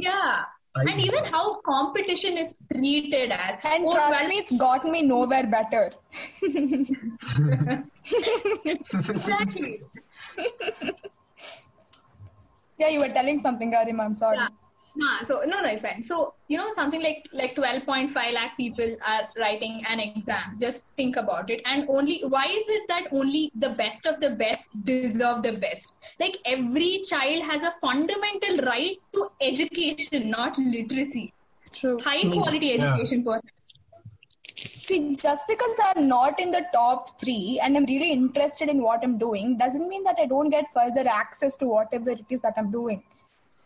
[0.00, 0.44] yeah
[0.76, 4.84] I- and even how competition is treated as And oh, trust well, me, it's got
[4.84, 5.90] me nowhere better.
[9.08, 9.82] exactly
[12.78, 14.04] Yeah, you were telling something, Garima.
[14.04, 14.36] I'm sorry.
[14.36, 14.48] Yeah.
[14.96, 16.02] Nah, so no, no, it's fine.
[16.02, 20.56] So you know something like like 12.5 lakh people are writing an exam.
[20.60, 21.60] Just think about it.
[21.66, 25.96] And only why is it that only the best of the best deserve the best?
[26.18, 31.32] Like every child has a fundamental right to education, not literacy.
[31.72, 31.98] True.
[32.00, 32.84] High quality Yeah.
[32.84, 33.24] education.
[34.88, 39.00] See, just because I'm not in the top three and I'm really interested in what
[39.02, 42.54] I'm doing doesn't mean that I don't get further access to whatever it is that
[42.56, 43.02] I'm doing.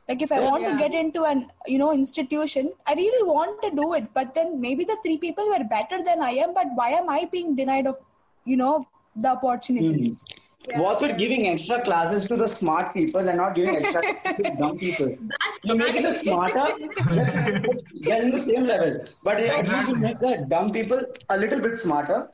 [0.08, 3.70] Like if I want to get into an you know institution, I really want to
[3.70, 4.12] do it.
[4.12, 6.54] But then maybe the three people were better than I am.
[6.54, 7.98] But why am I being denied of
[8.44, 10.24] you know the opportunities?
[10.24, 10.41] Mm-hmm.
[10.76, 14.42] What's with giving extra classes to the smart people and not giving extra classes to
[14.42, 15.06] the dumb people?
[15.30, 16.64] That- You're making the smarter,
[18.00, 19.06] they're in the same level.
[19.22, 22.28] But at least you make the dumb people a little bit smarter.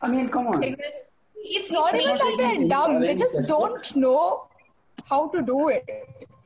[0.00, 0.62] I mean, come on.
[1.42, 4.48] It's Not even that they're dumb; they just don't know
[5.04, 5.86] how to do it.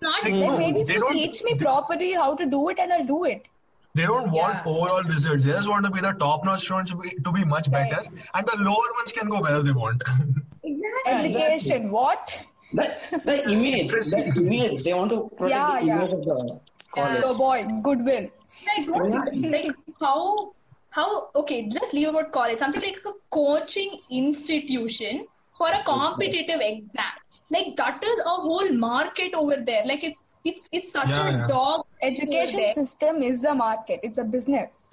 [0.03, 3.05] not Like, Like maybe if you teach me properly how to do it, and I'll
[3.07, 3.49] do it.
[3.95, 4.63] They don't want Yeah.
[4.73, 5.45] overall results.
[5.45, 8.01] They just want to be the top-notch students to be, to be much better,
[8.35, 10.03] and the lower ones can go where they want.
[10.65, 11.13] exactly.
[11.13, 12.45] Education, what?
[12.73, 12.87] The,
[13.25, 15.97] the image, the image, they want to protect Yeah, the yeah.
[15.99, 16.61] image of the
[16.93, 17.23] college.
[17.25, 18.27] Oh boy, goodwill.
[18.67, 20.53] like, what, like how
[20.91, 25.27] how okay let's leave about college something like a coaching institution
[25.59, 27.17] for a competitive exam
[27.51, 31.33] like that is a whole market over there like it's it's it's such Yeah, a
[31.33, 31.47] yeah.
[31.47, 34.01] dog Education system is a market.
[34.03, 34.91] It's a business.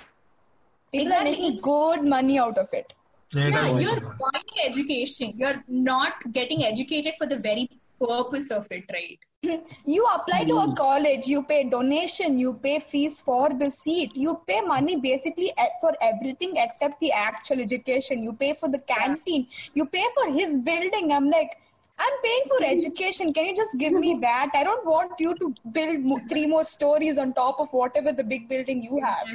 [0.92, 1.16] People Exactly.
[1.16, 2.94] are making It's- good money out of it.
[3.34, 8.84] Yeah, yeah you're buying education you're not getting educated for the very purpose of it
[8.92, 9.20] right
[9.86, 10.76] You apply to a mm.
[10.78, 15.94] college, you pay donation, you pay fees for the seat, you pay money basically for
[16.00, 18.22] everything except the actual education.
[18.22, 21.12] You pay for the canteen, you pay for his building.
[21.12, 21.58] I'm like,
[22.04, 23.34] I'm paying for education.
[23.34, 24.50] Can you just give me that?
[24.56, 28.48] I don't want you to build three more stories on top of whatever the big
[28.50, 29.28] building you have.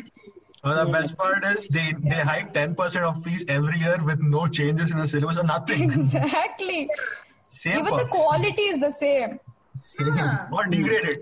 [0.64, 4.46] Well, the best part is they, they hike 10% of fees every year with no
[4.48, 5.90] changes in the syllabus or nothing.
[6.00, 6.88] Exactly.
[7.48, 9.38] Same Even the quality is the same.
[9.80, 10.18] Same.
[10.52, 11.18] Or degraded.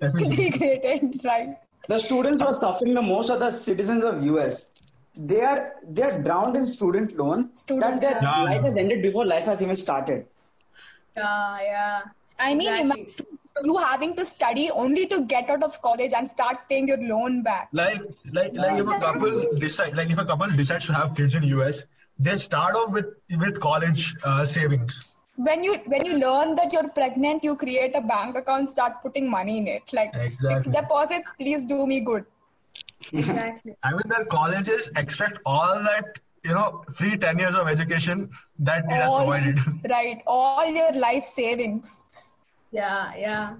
[0.00, 0.50] Let me see.
[0.50, 1.58] Degraded, right?
[1.88, 4.70] The students who are suffering the most are the citizens of US.
[5.16, 7.50] They are they are drowned in student loan.
[7.54, 8.42] Student that their Yeah.
[8.44, 10.24] life has ended before life has even started.
[11.16, 12.02] Yeah, yeah.
[12.38, 13.26] I mean, Exactly.
[13.64, 17.42] you having to study only to get out of college and start paying your loan
[17.42, 17.68] back.
[17.72, 21.34] like like like if a couple decide like if a couple decides to have kids
[21.34, 21.82] in US,
[22.18, 23.06] they start off with
[23.44, 25.12] with college uh, savings.
[25.36, 29.30] When you when you learn that you're pregnant, you create a bank account, start putting
[29.30, 29.82] money in it.
[29.92, 30.54] Like Exactly.
[30.54, 32.24] fixed deposits, please do me good.
[33.12, 33.76] Exactly.
[33.82, 38.28] I mean, their colleges extract all that you know free ten years of education
[38.58, 39.58] that it has All, provided.
[39.90, 42.04] right, all your life savings.
[42.72, 43.54] Yeah, yeah.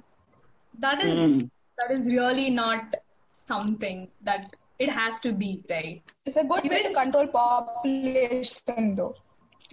[0.81, 1.51] That is Mm.
[1.79, 2.95] that is really not
[3.33, 6.03] something that it has to be, right?
[6.27, 9.15] It's a good way to control population, though.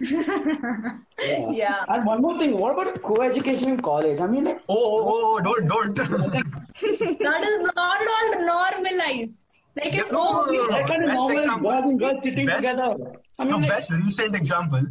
[0.00, 1.84] Yeah.
[1.88, 4.20] And one more thing, what about co-education in college?
[4.20, 5.94] I mean, like, oh, oh, oh, don't don't.
[7.26, 9.51] That is not all normalized.
[9.76, 10.68] Like it's No, no, no, no.
[10.68, 11.70] that kind of Best normal example.
[11.70, 12.94] boys and girls sitting Best- together.
[13.38, 14.82] I mean, the like, best recent example,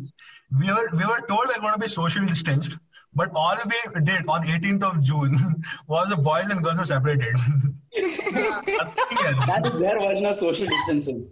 [0.60, 2.78] we were we were told we're going to be socially distanced,
[3.13, 5.38] but all we did on 18th of June
[5.88, 7.36] was the boys and girls were separated.
[7.36, 8.76] Nothing
[9.28, 9.48] else.
[9.48, 11.28] that is their version of social distancing.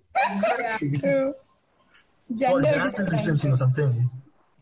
[1.00, 1.34] True.
[1.34, 3.16] Oh, Gender gender distancing.
[3.18, 4.10] distancing or something.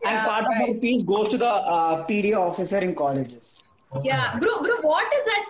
[0.06, 0.68] and part of right.
[0.70, 3.62] our fees goes to the uh, PD officer in colleges.
[4.02, 5.44] Yeah, bro, bro, what is that?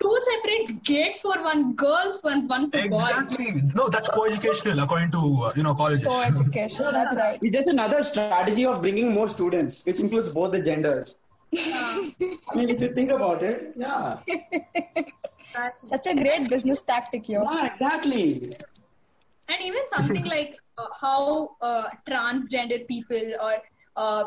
[0.00, 3.08] Two separate gates for one girls, one one for boys.
[3.08, 3.62] Exactly.
[3.74, 6.06] No, that's co-educational according to uh, you know colleges.
[6.08, 7.38] Co-education, that's right.
[7.42, 11.14] It's just another strategy of bringing more students, which includes both the genders.
[11.52, 11.64] Yeah.
[12.50, 14.18] I mean, if you think about it, yeah,
[15.84, 17.42] Such a great business tactic, yo.
[17.44, 18.56] yeah, exactly.
[19.48, 23.54] and even something like uh, how uh, transgender people or
[23.96, 24.24] uh,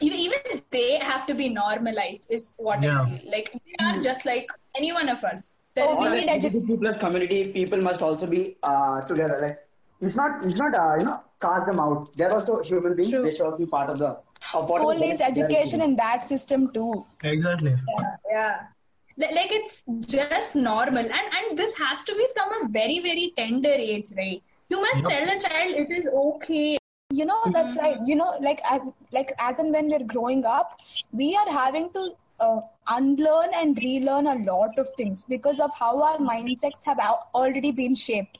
[0.00, 3.02] even, even they have to be normalized is what Yeah.
[3.02, 3.30] I feel.
[3.32, 4.48] Like they are just like
[4.78, 5.46] any one of us.
[5.74, 9.00] There Oh, is we need the edu- LGBTQ plus community people must also be uh,
[9.10, 9.38] together.
[9.40, 9.58] Like,
[10.00, 12.10] it's not, it's not, uh, you know, cast them out.
[12.16, 13.10] They're also human beings.
[13.10, 13.22] True.
[13.22, 14.10] They should also be part of the.
[14.54, 17.04] Of School whatever needs education in that system too.
[17.24, 17.72] Exactly.
[17.98, 19.26] yeah, yeah.
[19.38, 19.82] Like it's
[20.16, 24.40] just normal, and and this has to be from a very very tender age, right?
[24.70, 25.10] You must Yep.
[25.12, 26.78] tell a child it is okay.
[27.20, 27.98] You know, that's right.
[28.12, 28.82] You know, like as
[29.18, 30.78] like as and when we're growing up,
[31.22, 32.04] we are having to
[32.38, 36.98] uh, unlearn and relearn a lot of things because of how our mindsets have
[37.34, 38.38] already been shaped.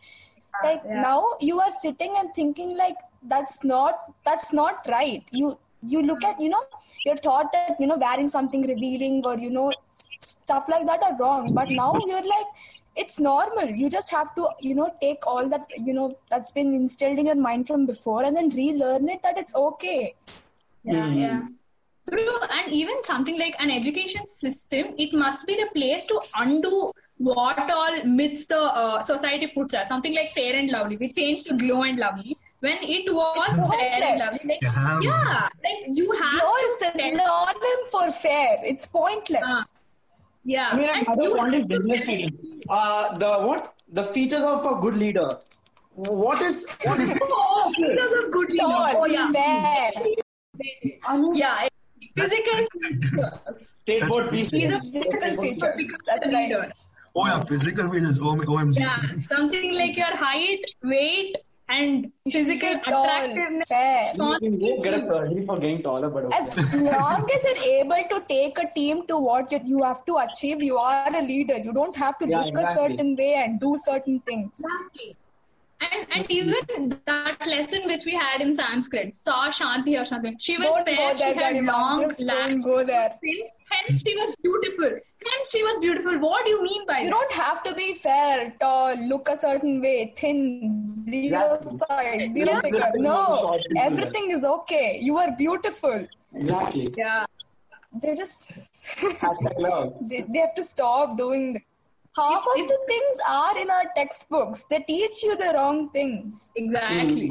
[0.63, 1.03] Like yeah.
[1.03, 5.23] now, you are sitting and thinking like that's not that's not right.
[5.31, 6.65] You you look at you know
[7.05, 9.73] you're taught that you know wearing something revealing or you know
[10.21, 12.47] stuff like that are wrong, but now you're like
[12.97, 16.75] it's normal you just have to you know take all that you know that's been
[16.75, 20.15] instilled in your mind from before and then relearn it that it's okay
[20.83, 21.19] Yeah, Hmm.
[21.19, 21.41] yeah.
[22.11, 26.93] True, and even something like an education system, it must be the place to undo
[27.19, 29.89] what all myths the uh, society puts us.
[29.89, 34.03] Something like fair and lovely, we changed to glow and lovely when it was fair
[34.03, 34.39] and lovely.
[34.49, 35.01] Like, Yeah.
[35.03, 39.65] yeah, like you have glow to is tell- synonym for fair it's pointless Ah.
[40.45, 40.69] yeah.
[40.73, 42.61] I mean, and another you point have is to business tell- freedom.
[42.71, 43.75] Uh, the what?
[43.93, 45.39] The features of a good leader.
[45.95, 47.11] What is what is?
[47.23, 48.65] Oh, features of good leader.
[48.65, 49.33] Oh, yeah.
[49.33, 49.91] fair
[51.07, 51.69] I mean, Yeah,
[52.15, 53.77] physical features.
[53.83, 54.75] state board He's features.
[54.75, 56.73] a physical features that's right leader.
[57.17, 58.19] Oh yeah, physical features.
[58.19, 58.77] O- OMG.
[58.79, 61.37] Yeah, something like your height, weight,
[61.69, 63.69] and physical tall attractiveness.
[63.69, 66.37] fair You can get a surgery for getting taller, but okay.
[66.39, 70.17] as long as you're able to take a team to what you, you have to
[70.19, 73.61] achieve you are a leader you don't have to Yeah, look a certain way and
[73.61, 75.17] do certain things Exactly.
[75.81, 80.37] And and even that lesson which we had in Sanskrit, saw Shanti or something.
[80.39, 81.17] She was don't fair.
[81.17, 81.67] she had Garima.
[81.73, 83.11] long just black don't go there
[83.71, 84.89] Hence she was beautiful.
[84.89, 86.19] Hence she was beautiful.
[86.19, 87.11] What do you mean by You that?
[87.13, 91.79] don't have to be fair, tall, look a certain way, thin, zero Exactly.
[91.89, 92.61] size, zero Yeah.
[92.63, 92.91] figure.
[92.97, 94.99] No, everything is okay.
[95.01, 96.07] You are beautiful.
[96.35, 96.93] Exactly.
[96.97, 97.27] Yeah.
[98.03, 98.51] They just
[100.11, 101.63] they, they have to stop doing that.
[102.19, 104.65] Half of the things are in our textbooks.
[104.69, 106.51] They teach you the wrong things.
[106.57, 107.31] Exactly.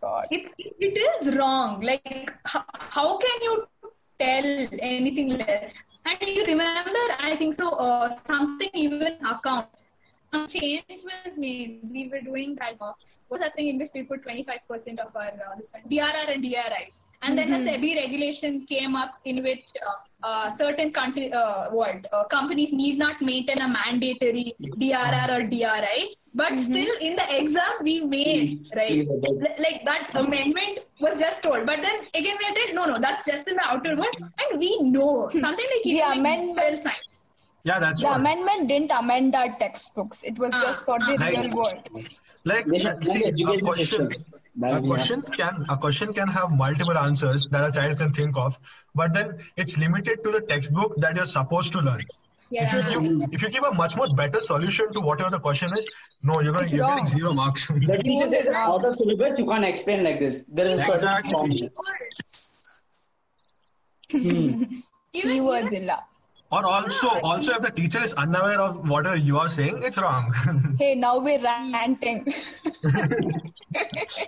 [0.00, 0.26] God.
[0.30, 1.80] It's it is wrong.
[1.80, 3.66] Like how, how can you
[4.20, 5.72] tell anything less?
[6.04, 7.70] And you remember, I think so.
[7.70, 9.66] Uh, something even account.
[10.32, 11.80] Some change was made.
[11.90, 12.76] We were doing that.
[12.80, 12.92] Uh,
[13.28, 15.82] what's that thing in which we put twenty five percent of our uh, this one
[15.90, 16.84] DRR and DRI.
[17.22, 22.06] And then a SEBI regulation came up in which uh, uh, certain country, uh, what
[22.12, 27.72] uh, companies need not maintain a mandatory DRR or DRI, but still in the exam
[27.82, 31.64] we made right, L- like that amendment was just told.
[31.66, 34.78] But then again we said no, no, that's just in the outer world, and we
[34.82, 36.92] know something like The even like amendment- well.
[37.64, 38.20] Yeah, that's The what.
[38.20, 40.22] amendment didn't amend our textbooks.
[40.22, 41.26] It was Ah, just for the ah.
[41.28, 41.88] real world.
[42.44, 44.08] Like, They should see, make a question, system.
[44.08, 47.98] That a would be question can a question can have multiple answers that a child
[47.98, 48.58] can think of,
[48.94, 52.04] but then it's limited to the textbook that you're supposed to learn.
[52.48, 52.64] Yeah.
[52.64, 55.76] If you give if you give a much more better solution to whatever the question
[55.76, 55.86] is,
[56.22, 57.66] no, you're gonna It's you're getting zero marks.
[57.70, 60.44] The teacher says out of syllabus, you can't explain like this.
[60.48, 61.30] There is a certain Exactly.
[61.30, 61.52] form.
[64.08, 64.82] Even,
[65.14, 65.74] Keywords hmm.
[65.74, 66.04] even, illa.
[66.52, 70.32] Or also also if the teacher is unaware of whatever you are saying, it's wrong.
[70.78, 72.26] Hey, now we're ranting.
[72.84, 74.18] it,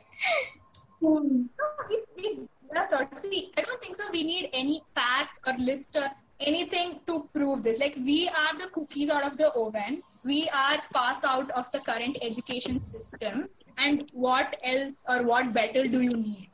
[2.16, 3.16] it, that's not.
[3.16, 4.05] See, I don't think so.
[4.12, 6.09] We need any facts or list or
[6.41, 7.79] anything to prove this.
[7.79, 10.03] Like we are the cookies out of the oven.
[10.25, 13.49] We are pass out of the current education system.
[13.77, 16.51] And what else or what better do you need?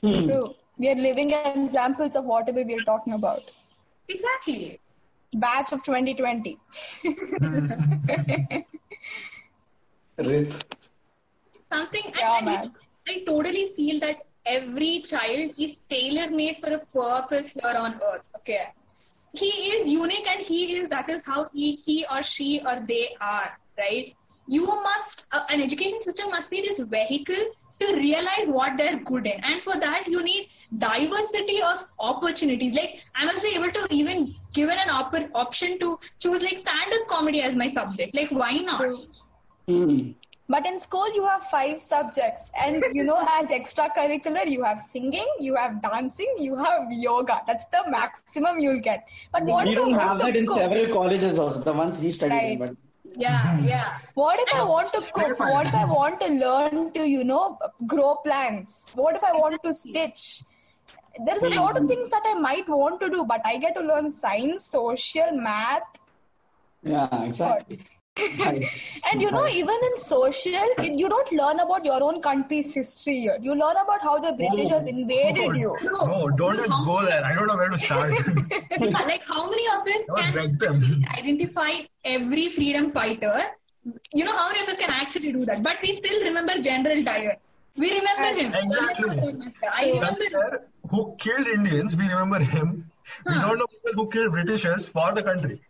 [0.00, 0.54] True.
[0.76, 3.50] We are living examples of whatever we are talking about.
[4.08, 4.80] Exactly.
[5.34, 6.58] Batch of 2020.
[10.18, 10.52] Rip.
[11.72, 12.02] Something.
[12.16, 12.72] Yeah, and man.
[13.08, 18.30] I totally feel that every child is tailor made for a purpose here on earth.
[18.36, 18.72] Okay.
[19.32, 23.16] He is unique and he is, that is how he, he or she or they
[23.20, 24.14] are, right?
[24.46, 29.26] You must, uh, an education system must be this vehicle to realize what they're good
[29.26, 29.42] in.
[29.44, 30.48] And for that, you need
[30.78, 32.74] diversity of opportunities.
[32.74, 37.08] Like, I must be able to even given an op- option to choose like stand-up
[37.08, 38.14] comedy as my subject.
[38.14, 38.84] Like, why not?
[39.66, 40.12] Hmm.
[40.46, 45.26] But in school, you have five subjects, and you know, as extracurricular, you have singing,
[45.40, 47.40] you have dancing, you have yoga.
[47.46, 49.08] That's the maximum you'll get.
[49.32, 50.58] But what We don't have that in cook?
[50.58, 52.40] several colleges also, the ones we studied in.
[52.40, 52.58] Right.
[52.58, 52.76] But
[53.16, 53.98] Yeah, yeah.
[54.14, 55.38] What if I want to cook?
[55.38, 58.92] What if I want to learn to, you know, grow plants?
[58.94, 60.42] What if I want to stitch?
[61.24, 63.82] There's a lot of things that I might want to do, but I get to
[63.82, 65.82] learn science, social, math,
[66.84, 67.80] yeah, exactly.
[69.10, 73.18] and you know, even in social, it- you don't learn about your own country's history
[73.20, 73.38] here.
[73.42, 75.76] You learn about how the British Britishers invaded Oh, you.
[75.82, 77.24] No, don't even go there.
[77.24, 78.12] I don't know where to start.
[78.80, 81.72] Like how many of us can identify
[82.04, 83.36] every freedom fighter?
[84.14, 85.62] You know how many of us can actually do that?
[85.64, 87.36] But we still remember General Dyer.
[87.76, 88.54] We remember him.
[88.54, 89.18] Exactly.
[89.72, 90.30] I remember him.
[90.32, 92.90] Dyer, who killed Indians, we remember him.
[93.26, 95.60] We don't know people who killed Britishers for the country.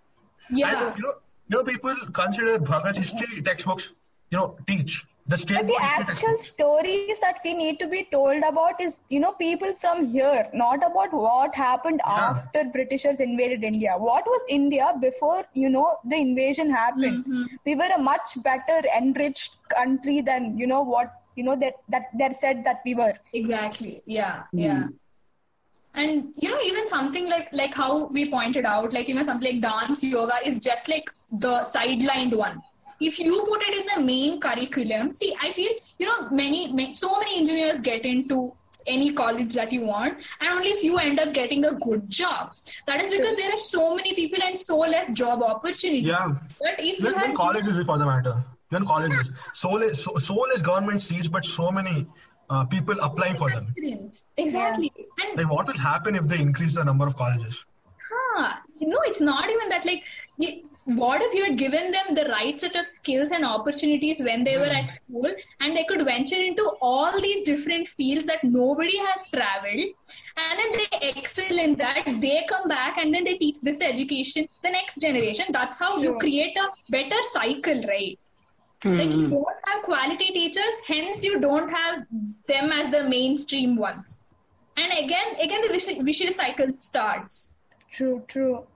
[0.51, 0.89] Yeah.
[0.89, 1.15] And, you know,
[1.49, 3.93] you know, people consider Bhagat's history textbooks,
[4.31, 5.05] you know, teach.
[5.27, 6.47] The state But the actual textbooks.
[6.49, 10.77] stories that we need to be told about is, you know, people from here, not
[10.89, 12.13] about what happened Yeah.
[12.31, 13.95] after Britishers invaded India.
[13.97, 17.25] What was India before, you know, the invasion happened?
[17.25, 17.45] Mm-hmm.
[17.65, 22.11] We were a much better enriched country than, you know, what, you know, that, that
[22.19, 23.15] they're said that we were.
[23.33, 24.03] Exactly.
[24.05, 24.43] Yeah.
[24.53, 24.59] Hmm.
[24.59, 24.83] Yeah.
[25.95, 29.73] And you know, even something like like how we pointed out, like even something like
[29.73, 32.61] dance yoga is just like the sidelined one.
[33.01, 36.95] If you put it in the main curriculum, see, I feel you know many, many
[36.95, 38.53] so many engineers get into
[38.87, 42.55] any college that you want, and only if you end up getting a good job.
[42.87, 46.05] That is because there are so many people and so less job opportunities.
[46.05, 46.35] Yeah.
[46.61, 48.45] But if you Even had colleges, for the matter.
[48.73, 49.31] Even colleges.
[49.53, 52.07] So less, so, so less government seats, but so many
[52.51, 53.73] uh, people applying for them.
[54.37, 54.93] exactly,
[55.23, 57.65] and Like, what will happen if they increase the number of colleges?
[58.11, 58.57] Huh.
[58.81, 59.85] No, it's not even that.
[59.85, 60.05] Like,
[60.37, 64.45] you, what if you had given them the right set of skills and opportunities when
[64.45, 65.27] they were at school
[65.61, 69.89] and they could venture into all these different fields that nobody has traveled
[70.37, 74.47] and then they excel in that they come back and then they teach this education
[74.63, 78.19] the next generation that's how you create a better cycle right
[78.85, 82.05] like you don't have quality teachers hence you don't have
[82.47, 84.27] them as the mainstream ones
[84.77, 87.57] and again again the vicious, vicious cycle starts
[87.95, 88.67] True, true.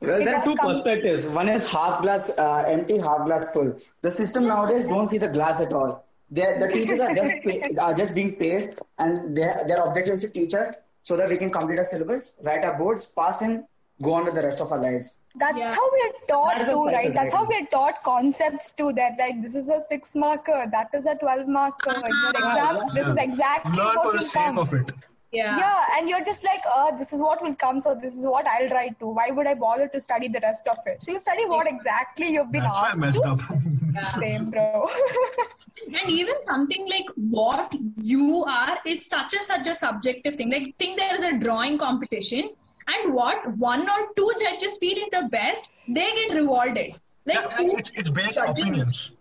[0.00, 1.26] Well, It there are two come- perspectives.
[1.26, 3.76] One is half glass uh, empty, half glass full.
[4.02, 6.04] The system nowadays don't see the glass at all.
[6.30, 10.20] They're, the teachers are just pay, are just being paid, and their their objective is
[10.20, 13.64] to teach us so that we can complete our syllabus, write our boards, pass, and
[14.00, 15.16] go on with the rest of our lives.
[15.38, 15.74] That's Yeah.
[15.74, 17.14] how we are taught That is a to, right?
[17.14, 18.92] That's how we are taught concepts too.
[18.92, 21.94] That like this is a six marker, that is a twelve marker.
[21.94, 24.58] In your exams, this is exactly Learn what for the will sake come.
[24.58, 24.92] of it.
[25.36, 28.24] yeah Yeah, and you're just like, uh, this is what will come, so this is
[28.34, 29.08] what I'll write to.
[29.18, 31.02] Why would I bother to study the rest of it?
[31.06, 33.28] So you study what exactly you've been That's asked messed to.
[33.32, 33.40] up.
[34.20, 34.88] Same, bro.
[36.00, 37.74] and even something like what
[38.14, 41.78] you are is such a such a subjective thing like think there is a drawing
[41.78, 42.50] competition
[42.88, 43.46] and what?
[43.56, 46.96] One or two judges feel is the best they get rewarded.
[47.26, 49.12] Like Yeah, who- it's, it's based on judging- opinions.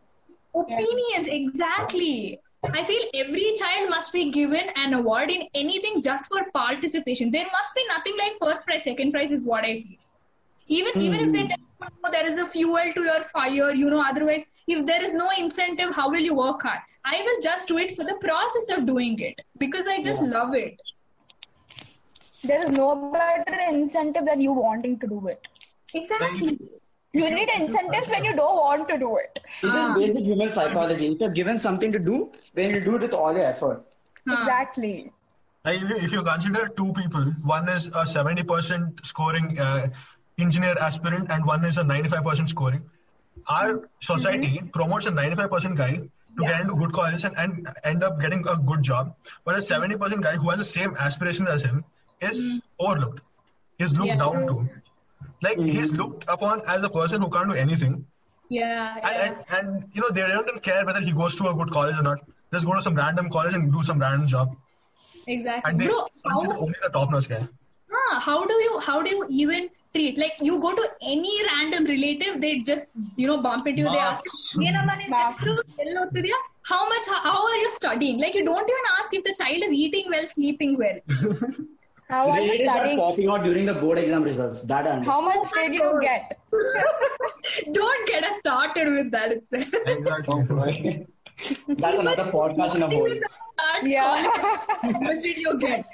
[0.55, 2.39] opinions exactly.
[2.63, 7.30] I feel every child must be given an award in anything just for participation.
[7.32, 9.99] There must be nothing like first prize second prize is what i feel.
[10.68, 11.49] Even even if they hmm.
[11.49, 15.03] don't know oh, there is a fuel to your fire you know otherwise if there
[15.03, 16.80] is no incentive how will you work hard?
[17.05, 20.55] I will just do it for the process of doing it because i just love
[20.55, 20.82] it
[22.44, 25.48] there is no better incentive than you wanting to do it.
[25.94, 26.60] exactly
[27.14, 29.40] You need incentives when you don't want to do it.
[29.44, 29.96] This is ah.
[29.98, 31.14] basic human psychology.
[31.14, 33.86] If you're given something to do, then you do it with all your effort.
[34.30, 34.42] Ah.
[34.42, 35.12] Exactly.
[35.66, 39.90] If, you, if you consider two people, one is a 70% scoring uh,
[40.38, 42.84] engineer aspirant and one is a 95% scoring.
[43.48, 44.68] Our society mm-hmm.
[44.68, 48.58] promotes a 95% guy to get into good college and, and end up getting a
[48.58, 49.16] good job.
[49.44, 51.84] But a 70% guy who has the same aspirations as him
[52.22, 52.57] is hmm.
[52.80, 53.22] overlooked.
[53.78, 54.68] He's looked yeah, down true.
[54.68, 54.82] to.
[55.41, 55.70] Like mm.
[55.70, 58.05] he's looked upon as a person who can't do anything.
[58.49, 58.95] Yeah.
[58.95, 59.57] And, yeah.
[59.57, 62.03] and, and you know they don't care whether he goes to a good college or
[62.03, 62.22] not.
[62.51, 64.55] Just go to some random college and do some random job.
[65.28, 65.70] Exactly.
[65.70, 67.47] And they Bro, how, only the top notch guy.
[67.91, 71.86] Huh, how do you how do you even treat like you go to any random
[71.86, 74.24] relative they just you know bump into you they ask
[76.63, 79.72] how much how are you studying like you don't even ask if the child is
[79.72, 80.99] eating well sleeping well
[82.10, 82.97] How are you studying?
[82.97, 84.62] popping out during the board exam results.
[84.64, 85.03] That I.
[85.03, 86.39] How much did you get?
[87.74, 91.05] don't get us started with that itself Exactly.
[91.68, 93.14] That's another podcast in a whole.
[93.84, 94.16] Yeah.
[94.82, 95.86] how much did you get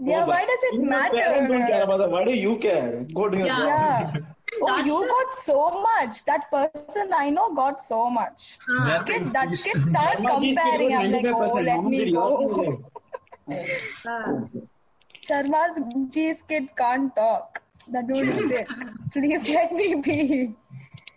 [0.00, 1.82] yeah, oh, why does it Your parents don't care matter?
[1.82, 2.10] about that.
[2.10, 3.04] Why do you care?
[3.12, 3.56] Go to your Yeah.
[4.04, 4.14] job.
[4.14, 4.20] Yeah.
[4.62, 6.24] Oh, you got so much.
[6.24, 8.58] That person I know got so much.
[8.86, 10.94] Their Kid, parents- that kid start How much these kids comparing.
[10.94, 12.84] I'm like, oh, let me go.
[13.50, 13.64] Oh,
[14.06, 14.32] ah.
[14.52, 14.68] get?
[15.28, 15.80] Sharma's
[16.12, 17.62] G's kid can't talk.
[17.92, 18.68] That dude is sick.
[19.12, 20.54] Please let me be.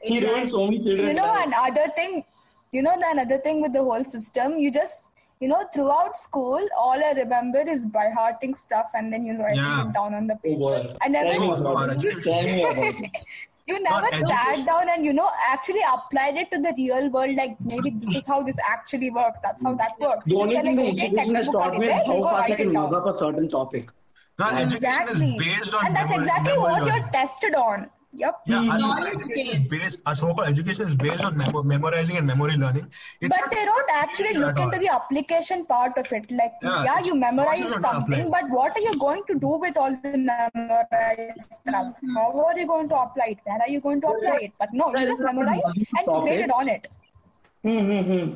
[0.04, 1.08] He ruined so many children.
[1.10, 2.24] You know, another thing,
[2.72, 6.60] you know, the another thing with the whole system, you just, you know, throughout school,
[6.78, 9.88] all I remember is by hearting stuff and then you writing Yeah.
[9.88, 10.60] it down on the Oh, paper.
[10.60, 10.96] boy.
[11.02, 12.24] I never, Tell me about it.
[12.24, 13.12] Tell me about it.
[13.72, 14.28] you never education.
[14.28, 17.36] sat down and you know actually applied it to the real world.
[17.36, 19.40] Like maybe this is how this actually works.
[19.48, 20.26] That's how that works.
[20.28, 22.52] The You only just thing were the like, education has taught me is how fast
[22.52, 23.90] I can it up a certain topic.
[24.40, 25.36] Now, Exactly.
[25.36, 27.90] education is based on And that's exactly what you're tested on.
[28.14, 28.40] Yep.
[28.46, 29.72] Yeah, I mean, education is based.
[29.72, 30.02] based.
[30.06, 32.88] A so-called education is based on memo- memorizing and memory learning.
[33.22, 36.30] It's but they don't actually look into the application part of it.
[36.30, 39.96] Like, Yeah, yeah, you memorize something, but what are you going to do with all
[40.04, 41.94] the memorized stuff?
[42.16, 43.38] How are you going to apply it?
[43.46, 44.52] Where are you going to apply it?
[44.60, 46.88] But no, you just memorize and grade it on it.
[47.64, 48.36] Mm-hmm.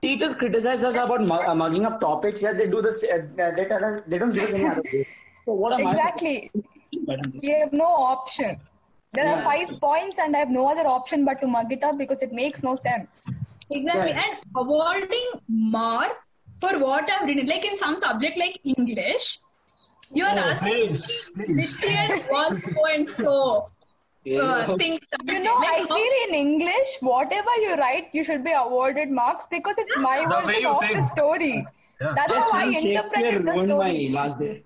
[0.00, 2.42] Teachers criticize us about mu- uh, mugging up topics.
[2.42, 3.04] Yeah, they do this.
[3.04, 5.06] Uh, they, tell us, they don't give us any other way.
[5.44, 6.50] So what am Exactly.
[6.56, 6.60] I?
[6.92, 8.60] We have no option.
[9.14, 11.98] There are five points, and I have no other option but to mug it up
[11.98, 13.44] because it makes no sense.
[13.70, 14.12] Exactly.
[14.12, 14.24] Right.
[14.26, 16.12] And awarding mark
[16.60, 19.38] for what I've written, like in some subject like English,
[20.14, 21.76] you are Oh, asking please, please.
[21.80, 23.70] Christian one so and so
[24.40, 25.00] uh, things.
[25.24, 29.10] You know, like I how- feel in English, whatever you write, you should be awarded
[29.10, 30.96] marks because it's my version of think.
[30.96, 31.66] the story.
[32.00, 32.12] Yeah.
[32.16, 34.14] That's Just how I when interpreted the ruined my stories.
[34.14, 34.62] last day.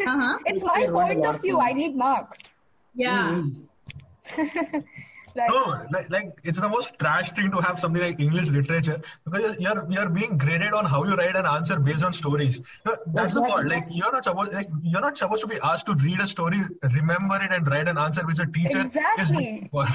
[0.00, 0.38] Uh-huh.
[0.46, 1.60] It's my point of view.
[1.60, 2.48] I need marks.
[2.94, 3.26] Yeah.
[3.28, 4.78] Mm-hmm.
[5.36, 9.00] Like, No, like, like it's the most trash thing to have something like English literature
[9.24, 12.58] because you're you're being graded on how you write an answer based on stories.
[12.58, 13.68] You know, that's the point.
[13.68, 16.60] Like you're not supposed like you're not supposed to be asked to read a story,
[16.98, 19.68] remember it, and write an answer which a teacher Exactly.
[19.74, 19.88] is.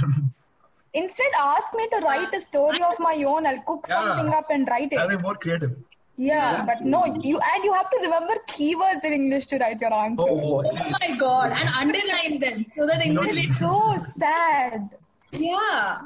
[0.93, 3.45] Instead, ask me to write a story of my own.
[3.45, 4.01] I'll cook Yeah.
[4.01, 4.97] something up and write it.
[4.99, 5.77] I'll be more creative.
[6.21, 9.93] Yeah, but no, you and you have to remember keywords in English to write your
[9.93, 10.23] answer.
[10.27, 11.53] Oh, Oh my god.
[11.53, 14.89] And underline them so that English is so sad.
[15.31, 15.99] Yeah.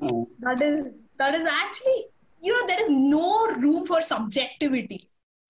[0.00, 0.26] Oh.
[0.40, 2.06] That is that is actually
[2.42, 5.02] you know there is no room for subjectivity.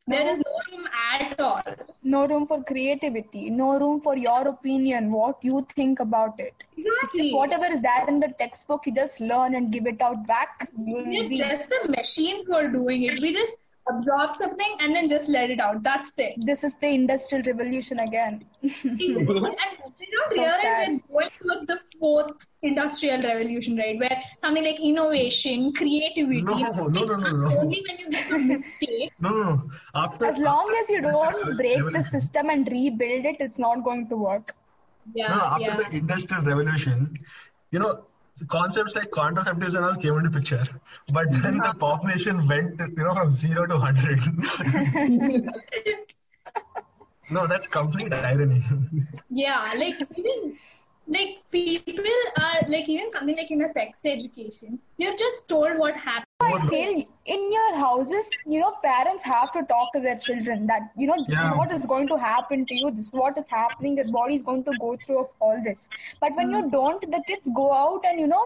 [0.09, 1.63] There is no room at all.
[2.03, 3.51] No room for creativity.
[3.51, 6.55] No room for your opinion, what you think about it.
[6.77, 7.33] Exactly.
[7.35, 10.71] Whatever is there in the textbook, you just learn and give it out back.
[10.77, 13.21] We're just the machines who are doing it.
[13.21, 15.83] We just absorb something and then just let it out.
[15.83, 16.35] That's it.
[16.39, 18.45] this is the industrial revolution again.
[18.63, 19.37] Exactly.
[19.39, 21.01] and they don't realize sad.
[21.09, 23.99] we're going towards the fourth industrial revolution, right?
[23.99, 27.59] Where something like innovation, creativity, No, it's no, no, no, no.
[27.59, 29.13] only when you make a mistake.
[29.21, 29.71] No, no, no.
[29.95, 34.09] After As long as you don't break the system and rebuild it, it's not going
[34.09, 34.55] to work.
[35.15, 35.77] Yeah, No, after yeah.
[35.77, 37.17] the industrial revolution,
[37.71, 38.05] you know,
[38.47, 40.63] concepts like contraceptives and all came into picture,
[41.13, 41.75] but then the uh-huh.
[41.75, 44.21] population went, you know, from zero to hundred.
[47.31, 48.62] no, that's complete irony.
[49.31, 50.57] yeah like even
[51.07, 52.05] like people
[52.41, 56.66] are like even something like in a sex education you're just told what happened I
[56.68, 61.09] feel in your houses, you know, parents have to talk to their children that, you
[61.09, 61.51] know, this Yeah.
[61.51, 64.37] is what is going to happen to you, this is what is happening, your body
[64.37, 65.91] is going to go through of all this.
[66.20, 66.55] But when hmm.
[66.55, 68.45] you don't, the kids go out and, you know,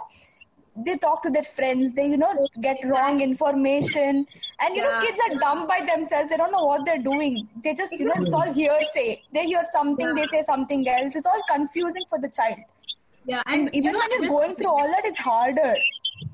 [0.76, 4.26] they talk to their friends, they, you know, get wrong information.
[4.60, 6.30] And, you know, kids are dumb by themselves.
[6.30, 7.48] They don't know what they're doing.
[7.62, 9.22] They just, you know, it's all hearsay.
[9.32, 11.14] They hear something, they say something else.
[11.16, 12.58] It's all confusing for the child.
[13.26, 15.74] yeah and Even you know, when you're this- going through all that, it's harder.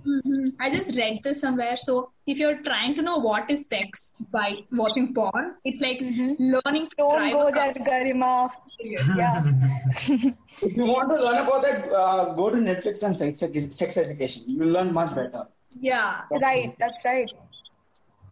[0.07, 0.53] Mhm.
[0.61, 1.77] I just read this somewhere.
[1.77, 4.49] So if you're trying to know what is sex by
[4.81, 8.51] watching porn, it's like learning to Don't go there, Garima.
[8.81, 9.45] Yeah.
[10.63, 13.41] If you want to learn about that, uh, go to Netflix and sex,
[13.77, 14.45] sex education.
[14.47, 15.45] You'll learn much better.
[15.81, 17.29] Yeah, Right, that's right.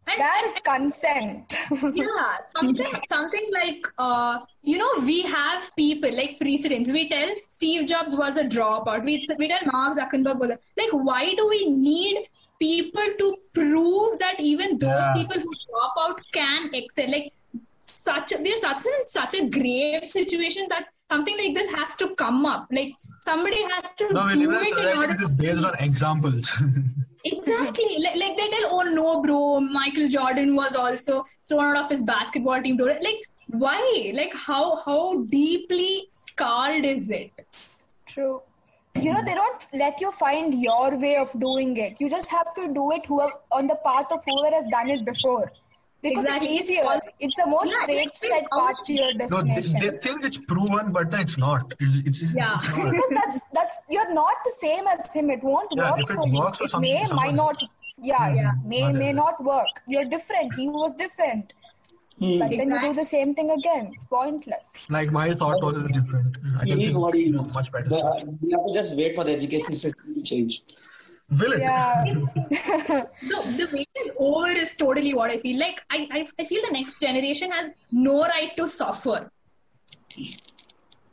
[0.07, 1.57] and That is consent.
[1.94, 6.90] yeah, something something like uh, you know we have people like precedents.
[6.90, 9.05] We tell Steve Jobs was a dropout.
[9.05, 12.26] We we tell Mark Zuckerberg was a, like why do we need
[12.61, 15.12] people to prove that even those Yeah.
[15.14, 17.11] people who drop out can excel?
[17.11, 17.32] Like
[18.09, 22.14] such a, we're such in such a grave situation that something like this has to
[22.22, 22.66] come up.
[22.78, 25.30] Like somebody has to No, do live in a it in society order which is
[25.42, 26.52] based on examples.
[27.28, 27.98] Exactly.
[27.98, 32.04] like, like they tell, oh no, bro, Michael Jordan was also thrown out of his
[32.04, 32.76] basketball team.
[32.76, 34.12] Like, why?
[34.14, 37.32] Like, how how deeply scarred is it?
[38.07, 38.42] True.
[38.94, 41.96] You know, they don't let you find your way of doing it.
[42.00, 45.04] You just have to do it whoever, on the path of whoever has done it
[45.04, 45.50] before.
[46.03, 46.49] Because Exactly.
[46.57, 47.01] it's easier.
[47.20, 49.49] It's a more Yeah, straight it's straight all- path to your destination.
[49.49, 49.90] no, they, destination.
[49.94, 51.74] they think it's proven, but then it's not.
[51.80, 52.55] It's, it's, it's, Yeah.
[52.55, 52.90] it's not.
[52.92, 55.30] because that's that's you're not the same as him.
[55.30, 56.34] It won't Yeah, work if it for you.
[56.38, 57.61] works for It may, might not.
[57.62, 57.70] else.
[57.99, 58.51] Yeah, Yeah.
[58.64, 59.16] may Not may everyone.
[59.16, 59.74] not work.
[59.88, 60.55] You're different.
[60.55, 61.55] He was different.
[62.18, 62.38] Hmm.
[62.40, 63.88] But then you do the same thing again.
[63.92, 64.74] It's pointless.
[64.90, 66.36] Like my thought process is different.
[66.61, 67.88] I He can is think what you know, much better.
[67.88, 70.62] The- we have to just wait for the education system to change.
[71.30, 71.60] Will it?
[71.60, 72.04] Yeah.
[73.22, 75.58] The, the wait is over is totally what I feel.
[75.58, 79.30] Like, I, I, I feel the next generation has no right to suffer.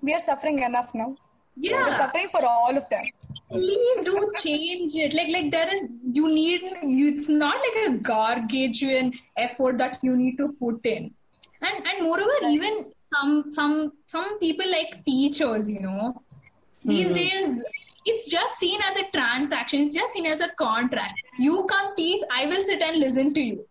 [0.01, 1.15] we are suffering enough now.
[1.55, 1.97] We're Yeah.
[1.97, 3.05] suffering for all of them.
[3.53, 5.81] please do change it like like there is
[6.17, 11.03] you need you, it's not like a gargantuan effort that you need to put in
[11.67, 13.75] and and moreover even some some
[14.07, 16.21] some people like teachers you know
[16.83, 17.13] these hmm.
[17.13, 17.63] days
[18.05, 19.81] it's just seen as a transaction.
[19.81, 21.13] It's just seen as a contract.
[21.39, 22.21] You come teach.
[22.31, 23.65] I will sit and listen to you.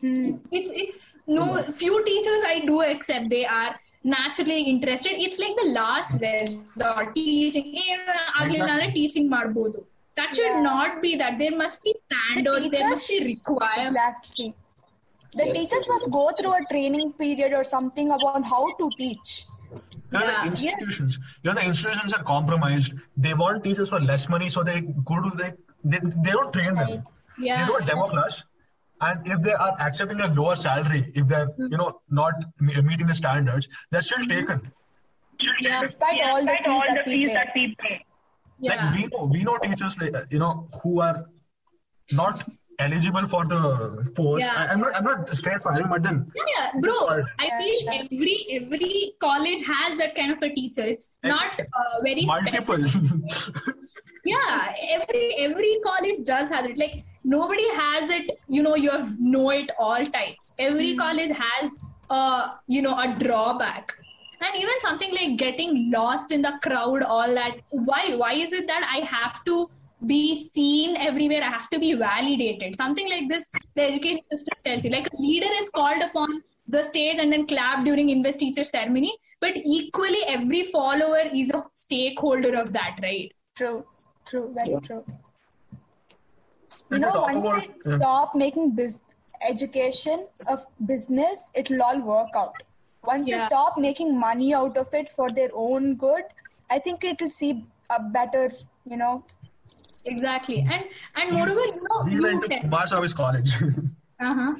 [0.00, 0.36] Hmm.
[0.52, 3.30] it's it's no few teachers i do accept.
[3.30, 5.12] They are naturally interested.
[5.14, 7.14] It's like the last resort.
[7.14, 7.74] Teaching.
[7.76, 9.84] Eh, teaching marbodo.
[10.16, 10.60] that should yeah.
[10.60, 11.38] not be that.
[11.38, 12.70] There must be standards.
[12.70, 13.88] The there must be required.
[13.88, 14.54] exactly.
[15.34, 15.56] The yes.
[15.56, 19.46] teachers must go through a training period or something about how to teach.
[19.70, 19.80] You
[20.12, 22.92] know, Yeah, the institutions, you know, the institutions are compromised.
[23.16, 26.74] They want teachers for less money, so they go to the, they, they don't train
[26.74, 27.02] them.
[27.38, 28.44] yeah They do a demo class,
[29.00, 31.70] and if they are accepting a lower salary, if they're, Mm.
[31.72, 34.62] you know, not meeting the standards, they're still taken.
[35.60, 37.34] yeah Despite all the fees that we pay.
[37.34, 37.96] that we pay.
[38.60, 41.26] yeah Like we know, we know teachers, like, uh, you know, who are
[42.12, 42.42] not
[42.78, 44.44] eligible for the post.
[44.44, 44.54] Yeah.
[44.56, 47.24] I, I'm not, I'm not straight for but then Yeah, yeah, bro.
[47.38, 50.82] I feel every every college has that kind of a teacher.
[50.82, 52.78] It's not uh, very multiple.
[54.24, 56.78] Yeah, every every college does have it.
[56.78, 58.32] Like nobody has it.
[58.48, 60.54] You know, you have know it all types.
[60.58, 61.76] Every college has
[62.10, 63.96] uh you know a drawback.
[64.40, 67.56] And even something like getting lost in the crowd, all that.
[67.70, 68.14] Why?
[68.16, 69.70] Why is it that I have to
[70.06, 71.42] be seen everywhere?
[71.42, 72.76] I have to be validated.
[72.76, 74.90] Something like this, the education system tells you.
[74.90, 79.56] Like a leader is called upon the stage and then clapped during investiture ceremony, but
[79.56, 83.32] equally every follower is a stakeholder of that, right?
[83.56, 83.84] True,
[84.26, 84.80] true, very Yeah.
[84.80, 85.04] true.
[86.90, 87.96] You know, once about- they yeah.
[87.98, 89.00] stop making bus-
[89.48, 90.20] education
[90.50, 92.54] of business, it'll all work out.
[93.04, 96.24] Once they stop making money out of it for their own good,
[96.70, 98.52] I think it'll see a better,
[98.84, 99.24] you know.
[100.08, 100.60] Exactly.
[100.60, 100.84] And
[101.16, 103.50] and moreover, you know, we you went to te- Kumar Service College.
[104.20, 104.54] uh-huh.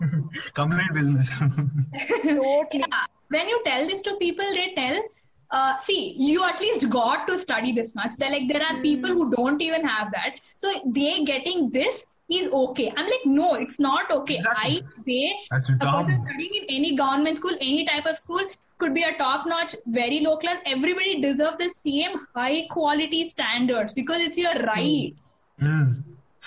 [0.54, 1.28] Complete business.
[1.38, 2.84] Totally.
[2.88, 3.04] Yeah.
[3.28, 5.02] When you tell this to people, they tell,
[5.50, 8.12] uh, see, you at least got to study this much.
[8.18, 10.36] They're like, there are people who don't even have that.
[10.54, 12.92] So they getting this is okay.
[12.96, 14.36] I'm like, no, it's not okay.
[14.36, 14.82] Exactly.
[14.82, 16.06] I, they, That's a dumb.
[16.06, 18.40] person studying in any government school, any type of school,
[18.80, 20.58] could be a top notch, very low class.
[20.66, 25.14] Everybody deserve the same high quality standards because it's your right,
[25.60, 26.02] Mm.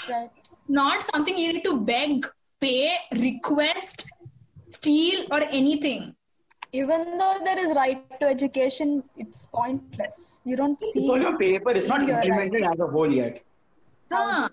[0.09, 0.31] Right.
[0.67, 2.25] not something you need to beg,
[2.59, 4.07] pay, request,
[4.63, 6.15] steal, or anything.
[6.71, 10.41] Even though there is right to education, it's pointless.
[10.43, 11.01] You don't see.
[11.07, 11.69] only on your paper.
[11.71, 12.25] It's not You're right.
[12.27, 13.43] implemented as a whole yet.
[14.11, 14.49] Huh.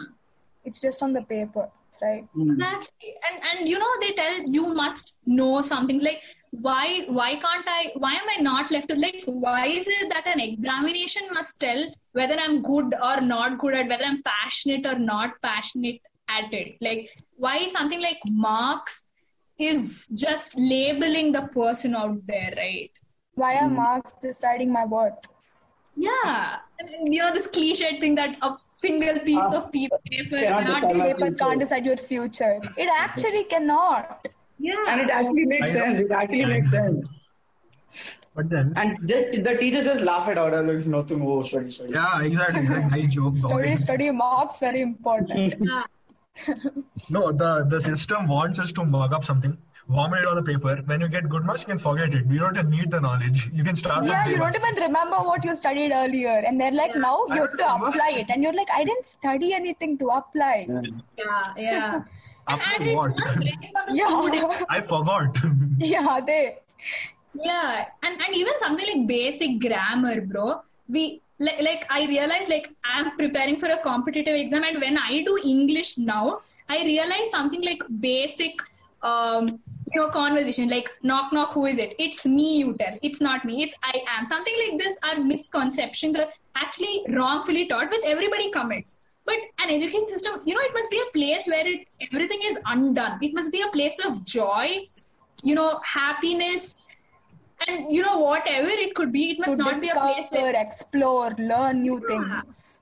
[0.64, 1.70] It's just on the paper,
[2.02, 2.26] right?
[2.38, 3.14] Exactly.
[3.30, 6.22] And and you know they tell you must know something like
[6.52, 10.26] why why can't I why am I not left to like why is it that
[10.26, 14.98] an examination must tell whether I'm good or not good at whether I'm passionate or
[14.98, 16.76] not passionate at it?
[16.80, 19.12] Like why something like marks
[19.58, 22.90] is just labeling the person out there, right?
[23.34, 23.76] Why are hmm.
[23.76, 25.28] marks deciding my worth?
[25.94, 26.56] Yeah.
[26.80, 29.56] And, you know this cliched thing that a single piece ah.
[29.58, 32.60] of paper Cannot cannot decide Paper can't decide your future.
[32.76, 34.26] It actually cannot.
[34.60, 34.74] Yeah.
[34.88, 35.98] And it actually makes Kind of.
[35.98, 36.00] sense.
[36.00, 37.08] It actually makes sense.
[38.34, 40.52] But then, And just, the teachers just laugh at out.
[40.52, 41.20] Like, it's nothing.
[41.26, 41.92] Oh, study, study.
[41.92, 42.60] yeah, exactly.
[42.60, 43.34] It's like nice joke.
[43.36, 45.54] Study, study, marks very important.
[47.10, 49.58] No, the, the system wants us to mug up something,
[49.88, 50.76] vomit it on the paper.
[50.86, 52.24] When you get good marks, you can forget it.
[52.26, 53.50] You don't even need the knowledge.
[53.52, 56.70] You can start yeah, from you don't even remember what you studied earlier, and they're
[56.72, 57.00] like, Yeah.
[57.00, 57.88] now you I have to remember.
[57.88, 60.66] apply it, and you're like, I didn't study anything to apply.
[61.18, 61.94] Yeah, yeah.
[61.96, 62.04] and,
[62.50, 63.18] After what?
[63.18, 64.34] not blaming on the student.
[64.34, 65.38] Yeah, I forgot.
[65.78, 66.58] yeah, they.
[67.34, 70.62] Yeah, and, and even something like basic grammar, bro.
[70.88, 75.22] We like like I realize like I'm preparing for a competitive exam, and when I
[75.24, 78.60] do English now, I realize something like basic,
[79.02, 79.60] um,
[79.92, 81.52] you know, conversation like knock knock.
[81.52, 81.94] Who is it?
[81.98, 82.58] It's me.
[82.58, 82.98] You tell.
[83.02, 83.62] It's not me.
[83.62, 84.26] It's I am.
[84.26, 88.99] Something like this are misconceptions are actually wrongfully taught, which everybody commits.
[89.24, 92.58] But an education system, you know, it must be a place where it everything is
[92.66, 93.18] undone.
[93.22, 94.84] It must be a place of joy,
[95.42, 96.78] you know, happiness,
[97.68, 99.32] and you know whatever it could be.
[99.32, 102.80] It must To not be a place discover, where explore, learn new things.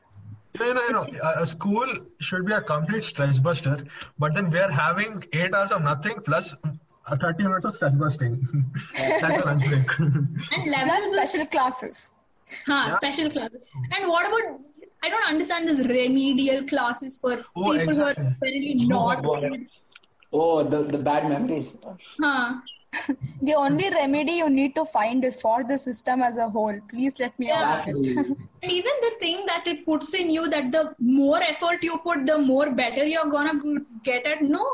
[0.61, 1.87] You know, you know, a a school
[2.21, 3.79] should be a complete stress buster,
[4.19, 7.95] but then we are having eight hours of nothing plus uh, 30 minutes of stress
[7.95, 8.47] busting.
[8.97, 9.99] That's a lunch break.
[9.99, 12.13] and Plus levels of special classes.
[12.67, 12.91] Huh, Yeah.
[12.97, 13.61] special classes.
[13.97, 14.61] And what about?
[15.05, 18.35] I don't understand this remedial classes for Oh, people who are exactly.
[18.37, 19.25] apparently not.
[20.33, 21.77] Oh, the, the bad memories.
[22.21, 22.57] Huh.
[23.43, 26.79] The only remedy you need to find is for the system as a whole.
[26.91, 27.83] Please let me Yeah.
[27.87, 27.89] out.
[28.63, 32.25] And even the thing that it puts in you that the more effort you put,
[32.27, 33.61] the more better you're gonna
[34.03, 34.41] get at.
[34.43, 34.65] No,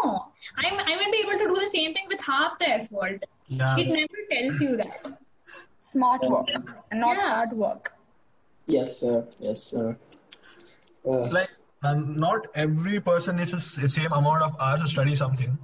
[0.57, 3.25] I'm I won't be able to do the same thing with half the effort.
[3.49, 3.77] Yeah.
[3.79, 5.19] It never tells you that.
[5.91, 6.49] Smart work
[6.91, 7.31] and not Yeah.
[7.35, 7.93] hard work.
[8.75, 9.17] Yes, sir.
[9.47, 9.87] Yes, sir.
[11.07, 11.51] Uh, like
[11.83, 11.95] uh,
[12.27, 13.53] not every person needs
[13.87, 15.59] the same amount of hours to study something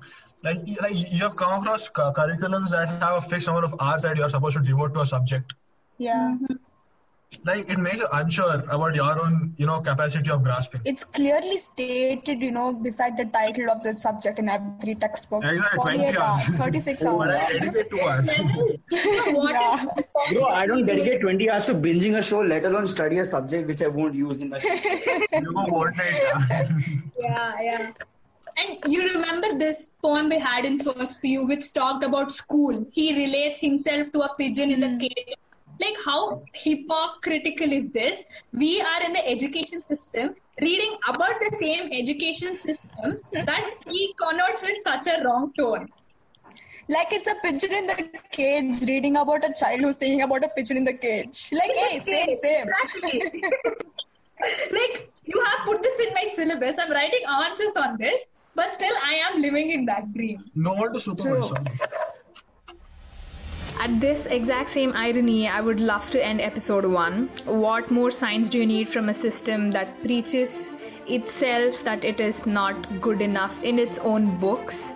[0.45, 4.03] like, like you have come across cu- curriculums that have a fixed amount of hours
[4.03, 5.55] that you are supposed to devote to a subject
[5.97, 6.37] Yeah.
[7.49, 11.57] like it makes you unsure about your own you know capacity of grasping It's clearly
[11.65, 15.43] stated, you know, beside the title of the subject in every textbook.
[15.45, 16.49] Exactly, 48 20 hours.
[16.49, 17.35] hours, 36 hours.
[17.49, 19.87] i dedicate two hours Levels, you know, what Yeah.
[19.97, 23.25] if- bro, I don't dedicate 20 hours to binging a show, let alone study a
[23.25, 24.61] subject which I won't use in the
[25.33, 25.97] you go moderate
[27.19, 27.91] yeah, yeah.
[28.57, 32.87] And you remember this poem we had in first PU, which talked about school.
[32.93, 34.99] He relates himself to a pigeon in the hmm.
[34.99, 35.35] cage.
[35.81, 38.23] Like, how hypocritical is this?
[38.53, 44.63] We are in the education system reading about the same education system that he connotes
[44.63, 45.89] with such a wrong tone.
[46.91, 50.49] Like it's a pigeon in the cage reading about a child who's thinking about a
[50.49, 51.51] pigeon in the cage.
[51.53, 52.67] Like, hey, same, same.
[52.69, 53.43] Exactly.
[54.73, 56.81] like, you have put this in my syllabus.
[56.81, 58.23] I'm writing answers on this,
[58.57, 60.43] but still, I am living in that dream.
[60.57, 61.69] no one to supervise on.
[63.79, 67.29] At this exact same irony, I would love to end episode 1.
[67.45, 70.73] What more science do you need from a system that preaches
[71.07, 74.93] itself that it is not good enough in its own books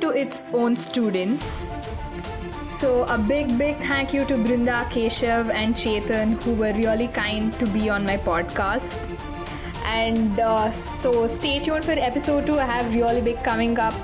[0.00, 1.66] to its own students?
[2.70, 7.52] So, a big, big thank you to Brinda, Keshav, and Chetan who were really kind
[7.58, 9.08] to be on my podcast.
[9.84, 12.58] And uh, so, stay tuned for episode 2.
[12.58, 13.94] I have really big coming up.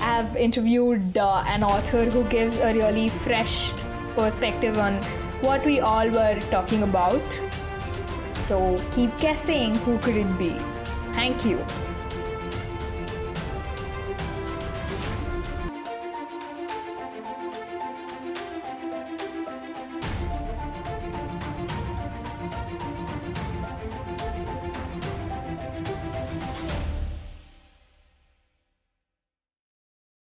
[0.00, 3.72] I have interviewed uh, an author who gives a really fresh
[4.14, 5.02] perspective on
[5.40, 7.22] what we all were talking about.
[8.46, 10.56] So keep guessing who could it be.
[11.12, 11.64] Thank you.